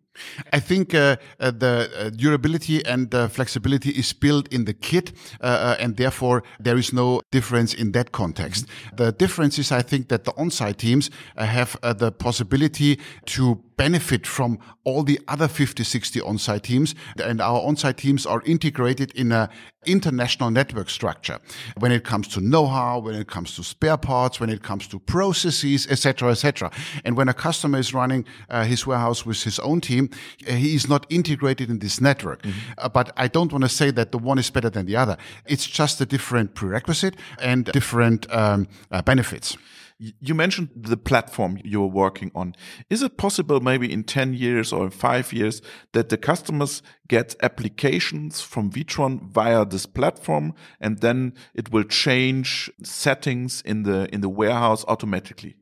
I 0.53 0.59
think 0.59 0.93
uh, 0.93 1.17
uh, 1.39 1.51
the 1.51 1.89
uh, 1.97 2.09
durability 2.09 2.85
and 2.85 3.13
flexibility 3.31 3.91
is 3.91 4.13
built 4.13 4.47
in 4.53 4.65
the 4.65 4.73
kit, 4.73 5.11
uh, 5.41 5.45
uh, 5.45 5.75
and 5.79 5.97
therefore 5.97 6.43
there 6.59 6.77
is 6.77 6.93
no 6.93 7.21
difference 7.31 7.73
in 7.73 7.91
that 7.91 8.11
context. 8.11 8.67
The 8.95 9.11
difference 9.11 9.59
is, 9.59 9.71
I 9.71 9.81
think, 9.81 10.09
that 10.09 10.23
the 10.23 10.33
on-site 10.37 10.77
teams 10.77 11.09
uh, 11.37 11.45
have 11.45 11.77
the 11.81 12.11
possibility 12.11 12.99
to 13.25 13.61
benefit 13.77 14.25
from 14.25 14.57
all 14.83 15.03
the 15.03 15.19
other 15.27 15.47
50, 15.47 15.83
60 15.83 16.21
on-site 16.21 16.63
teams. 16.63 16.95
And 17.21 17.41
our 17.41 17.61
on-site 17.61 17.97
teams 17.97 18.25
are 18.25 18.41
integrated 18.45 19.11
in 19.11 19.31
a 19.31 19.49
international 19.85 20.51
network 20.51 20.89
structure 20.89 21.39
when 21.77 21.91
it 21.91 22.03
comes 22.03 22.27
to 22.29 22.41
know-how, 22.41 22.99
when 22.99 23.15
it 23.15 23.27
comes 23.27 23.55
to 23.55 23.63
spare 23.63 23.97
parts, 23.97 24.39
when 24.39 24.49
it 24.49 24.61
comes 24.61 24.87
to 24.87 24.99
processes, 24.99 25.87
etc., 25.89 26.31
etc. 26.31 26.71
And 27.03 27.17
when 27.17 27.29
a 27.29 27.33
customer 27.33 27.79
is 27.79 27.93
running 27.93 28.25
uh, 28.49 28.63
his 28.63 28.85
warehouse 28.85 29.25
with 29.25 29.43
his 29.43 29.59
own 29.59 29.81
team, 29.81 30.09
uh, 30.47 30.53
he 30.53 30.75
is 30.75 30.87
not 30.87 31.05
integrated 31.09 31.69
in 31.69 31.79
this 31.79 31.99
network. 31.99 32.43
Mm 32.43 32.51
-hmm. 32.51 32.85
uh, 32.85 32.89
but 32.89 33.11
I 33.17 33.27
don't 33.29 33.51
want 33.51 33.63
to 33.63 33.69
say 33.69 33.93
that 33.93 34.11
the 34.11 34.19
one 34.23 34.39
is 34.39 34.51
better 34.51 34.71
than 34.71 34.85
the 34.85 34.97
other. 35.01 35.17
It's 35.45 35.77
just 35.79 36.01
a 36.01 36.05
different 36.05 36.53
prerequisite 36.53 37.17
and 37.41 37.71
different 37.71 38.25
um, 38.33 38.67
uh, 38.91 39.01
benefits. 39.03 39.57
You 39.97 40.35
mentioned 40.35 40.69
the 40.75 40.97
platform 40.97 41.57
you're 41.63 41.87
working 41.87 42.31
on. 42.35 42.55
Is 42.89 43.01
it 43.01 43.17
possible 43.17 43.61
maybe 43.61 43.91
in 43.91 44.03
10 44.03 44.33
years 44.33 44.73
or 44.73 44.85
in 44.85 44.89
five 44.89 45.31
years 45.31 45.61
that 45.93 46.09
the 46.09 46.17
customers 46.17 46.81
get 47.07 47.35
applications 47.41 48.41
from 48.41 48.71
Witron 48.71 49.31
via 49.31 49.63
this 49.65 49.85
platform 49.85 50.53
and 50.81 50.99
then 50.99 51.33
it 51.53 51.71
will 51.71 51.83
change 51.83 52.69
settings 52.83 53.61
in 53.61 53.83
the, 53.83 54.13
in 54.13 54.19
the 54.19 54.27
warehouse 54.27 54.83
automatically? 54.89 55.55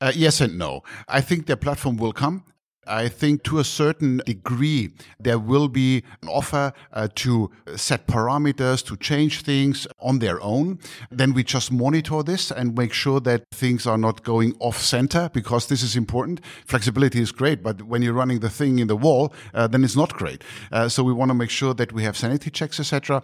Uh, 0.00 0.12
yes 0.14 0.40
and 0.40 0.56
no. 0.56 0.82
I 1.08 1.20
think 1.20 1.46
the 1.46 1.56
platform 1.56 1.96
will 1.96 2.12
come. 2.12 2.44
I 2.86 3.08
think 3.08 3.42
to 3.44 3.58
a 3.58 3.64
certain 3.64 4.18
degree, 4.24 4.90
there 5.18 5.38
will 5.38 5.68
be 5.68 6.02
an 6.22 6.28
offer 6.28 6.72
uh, 6.92 7.08
to 7.16 7.50
set 7.76 8.06
parameters, 8.06 8.84
to 8.86 8.96
change 8.96 9.42
things 9.42 9.86
on 9.98 10.18
their 10.18 10.40
own. 10.42 10.78
Then 11.10 11.34
we 11.34 11.44
just 11.44 11.70
monitor 11.70 12.22
this 12.22 12.50
and 12.50 12.76
make 12.76 12.92
sure 12.92 13.20
that 13.20 13.44
things 13.52 13.86
are 13.86 13.98
not 13.98 14.22
going 14.22 14.54
off 14.60 14.78
center 14.78 15.30
because 15.32 15.66
this 15.66 15.82
is 15.82 15.94
important. 15.94 16.40
Flexibility 16.66 17.20
is 17.20 17.32
great, 17.32 17.62
but 17.62 17.82
when 17.82 18.02
you're 18.02 18.14
running 18.14 18.40
the 18.40 18.50
thing 18.50 18.78
in 18.78 18.88
the 18.88 18.96
wall, 18.96 19.32
uh, 19.54 19.66
then 19.66 19.84
it's 19.84 19.96
not 19.96 20.14
great. 20.14 20.42
Uh, 20.72 20.88
so 20.88 21.04
we 21.04 21.12
want 21.12 21.28
to 21.28 21.34
make 21.34 21.50
sure 21.50 21.74
that 21.74 21.92
we 21.92 22.02
have 22.02 22.16
sanity 22.16 22.50
checks, 22.50 22.80
etc. 22.80 23.22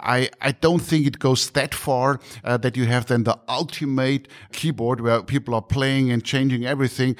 I, 0.00 0.30
I 0.40 0.52
don't 0.52 0.80
think 0.80 1.06
it 1.06 1.18
goes 1.18 1.50
that 1.50 1.74
far 1.74 2.20
uh, 2.44 2.56
that 2.58 2.76
you 2.76 2.86
have 2.86 3.06
then 3.06 3.24
the 3.24 3.38
ultimate 3.48 4.28
keyboard 4.52 5.00
where 5.00 5.22
people 5.22 5.54
are 5.54 5.62
playing 5.62 6.10
and 6.10 6.24
changing 6.24 6.66
everything. 6.66 7.16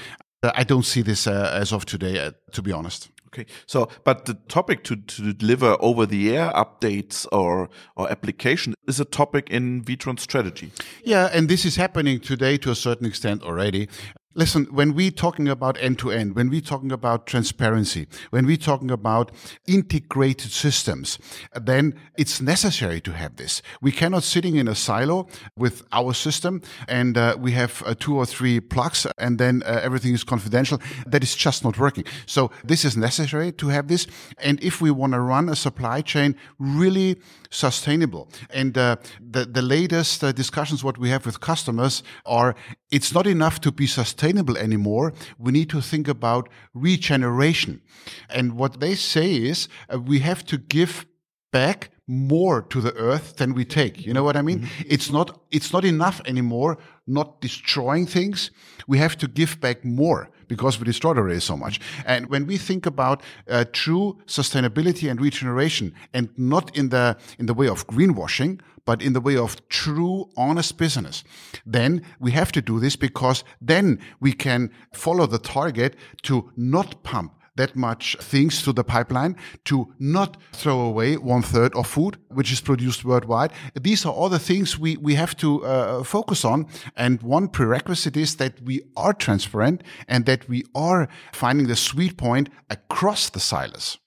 I 0.54 0.64
don't 0.64 0.84
see 0.84 1.02
this 1.02 1.26
uh, 1.26 1.50
as 1.52 1.72
of 1.72 1.84
today, 1.84 2.18
uh, 2.18 2.32
to 2.52 2.62
be 2.62 2.72
honest. 2.72 3.10
Okay, 3.28 3.46
so 3.66 3.88
but 4.04 4.24
the 4.24 4.34
topic 4.48 4.82
to, 4.84 4.96
to 4.96 5.32
deliver 5.34 5.76
over 5.80 6.06
the 6.06 6.34
air 6.34 6.50
updates 6.54 7.26
or 7.32 7.68
or 7.94 8.10
application 8.10 8.74
is 8.88 9.00
a 9.00 9.04
topic 9.04 9.50
in 9.50 9.84
Witron 9.84 10.18
strategy. 10.18 10.70
Yeah, 11.04 11.28
and 11.32 11.48
this 11.48 11.64
is 11.64 11.76
happening 11.76 12.20
today 12.20 12.56
to 12.58 12.70
a 12.70 12.74
certain 12.74 13.06
extent 13.06 13.42
already. 13.42 13.88
Listen, 14.36 14.66
when 14.66 14.92
we're 14.94 15.10
talking 15.10 15.48
about 15.48 15.78
end 15.80 15.98
to 15.98 16.10
end, 16.10 16.36
when 16.36 16.50
we're 16.50 16.60
talking 16.60 16.92
about 16.92 17.26
transparency, 17.26 18.06
when 18.28 18.44
we're 18.44 18.58
talking 18.58 18.90
about 18.90 19.32
integrated 19.66 20.52
systems, 20.52 21.18
then 21.54 21.94
it's 22.18 22.38
necessary 22.38 23.00
to 23.00 23.12
have 23.12 23.36
this. 23.36 23.62
We 23.80 23.92
cannot 23.92 24.24
sitting 24.24 24.56
in 24.56 24.68
a 24.68 24.74
silo 24.74 25.26
with 25.56 25.84
our 25.90 26.12
system 26.12 26.60
and 26.86 27.16
uh, 27.16 27.38
we 27.40 27.52
have 27.52 27.82
uh, 27.86 27.94
two 27.98 28.14
or 28.14 28.26
three 28.26 28.60
plugs 28.60 29.06
and 29.16 29.38
then 29.38 29.62
uh, 29.64 29.80
everything 29.82 30.12
is 30.12 30.22
confidential. 30.22 30.82
That 31.06 31.22
is 31.22 31.34
just 31.34 31.64
not 31.64 31.78
working. 31.78 32.04
So 32.26 32.50
this 32.62 32.84
is 32.84 32.94
necessary 32.94 33.52
to 33.52 33.68
have 33.68 33.88
this. 33.88 34.06
And 34.36 34.62
if 34.62 34.82
we 34.82 34.90
want 34.90 35.14
to 35.14 35.20
run 35.20 35.48
a 35.48 35.56
supply 35.56 36.02
chain 36.02 36.36
really 36.58 37.16
sustainable 37.48 38.28
and 38.50 38.76
uh, 38.76 38.96
the, 39.18 39.46
the 39.46 39.62
latest 39.62 40.22
uh, 40.22 40.32
discussions, 40.32 40.84
what 40.84 40.98
we 40.98 41.08
have 41.08 41.24
with 41.24 41.40
customers 41.40 42.02
are 42.26 42.54
it's 42.90 43.14
not 43.14 43.26
enough 43.26 43.62
to 43.62 43.72
be 43.72 43.86
sustainable 43.86 44.25
sustainable 44.26 44.56
anymore. 44.58 45.12
We 45.38 45.52
need 45.52 45.70
to 45.70 45.80
think 45.80 46.08
about 46.08 46.48
regeneration. 46.74 47.80
And 48.28 48.56
what 48.56 48.80
they 48.80 48.94
say 48.94 49.36
is 49.36 49.68
uh, 49.92 50.00
we 50.00 50.20
have 50.20 50.44
to 50.46 50.58
give 50.58 51.06
back 51.52 51.90
more 52.06 52.62
to 52.62 52.80
the 52.80 52.94
earth 52.94 53.36
than 53.36 53.54
we 53.54 53.64
take. 53.64 54.06
You 54.06 54.14
know 54.14 54.22
what 54.22 54.36
I 54.36 54.42
mean? 54.42 54.60
Mm-hmm. 54.60 54.82
It's 54.88 55.10
not 55.10 55.40
it's 55.50 55.72
not 55.72 55.84
enough 55.84 56.20
anymore 56.26 56.78
not 57.06 57.40
destroying 57.40 58.06
things. 58.06 58.50
We 58.86 58.98
have 58.98 59.16
to 59.18 59.28
give 59.28 59.60
back 59.60 59.84
more 59.84 60.28
because 60.48 60.78
we 60.78 60.84
destroyed 60.84 61.18
already 61.18 61.40
so 61.40 61.56
much. 61.56 61.80
And 62.04 62.26
when 62.26 62.46
we 62.46 62.56
think 62.56 62.86
about 62.86 63.22
uh, 63.48 63.64
true 63.72 64.18
sustainability 64.26 65.10
and 65.10 65.20
regeneration, 65.20 65.94
and 66.12 66.28
not 66.36 66.76
in 66.76 66.90
the 66.90 67.16
in 67.38 67.46
the 67.46 67.54
way 67.54 67.68
of 67.68 67.86
greenwashing, 67.86 68.60
but 68.84 69.02
in 69.02 69.12
the 69.12 69.20
way 69.20 69.36
of 69.36 69.68
true, 69.68 70.28
honest 70.36 70.78
business, 70.78 71.24
then 71.64 72.02
we 72.20 72.32
have 72.32 72.52
to 72.52 72.62
do 72.62 72.78
this 72.78 72.96
because 72.96 73.44
then 73.60 73.98
we 74.20 74.32
can 74.32 74.70
follow 74.92 75.26
the 75.26 75.38
target 75.38 75.96
to 76.22 76.50
not 76.56 77.02
pump 77.02 77.32
that 77.56 77.76
much 77.76 78.16
things 78.20 78.62
to 78.62 78.72
the 78.72 78.84
pipeline 78.84 79.36
to 79.64 79.92
not 79.98 80.36
throw 80.52 80.80
away 80.80 81.16
one 81.16 81.42
third 81.42 81.74
of 81.74 81.86
food 81.86 82.18
which 82.28 82.52
is 82.52 82.60
produced 82.60 83.04
worldwide. 83.04 83.52
These 83.74 84.06
are 84.06 84.12
all 84.12 84.28
the 84.28 84.38
things 84.38 84.78
we, 84.78 84.96
we 84.96 85.14
have 85.14 85.36
to 85.38 85.64
uh, 85.64 86.02
focus 86.02 86.44
on. 86.44 86.66
And 86.96 87.22
one 87.22 87.48
prerequisite 87.48 88.16
is 88.16 88.36
that 88.36 88.62
we 88.62 88.82
are 88.96 89.12
transparent 89.12 89.82
and 90.08 90.26
that 90.26 90.48
we 90.48 90.64
are 90.74 91.08
finding 91.32 91.66
the 91.66 91.76
sweet 91.76 92.16
point 92.16 92.48
across 92.70 93.30
the 93.30 93.40
silos. 93.40 93.98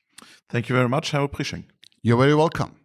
Thank 0.50 0.70
you 0.70 0.76
very 0.76 0.90
much, 0.90 1.12
Helmut 1.12 1.34
Prieschenk. 1.34 1.66
You're 2.02 2.18
very 2.18 2.36
welcome. 2.36 2.79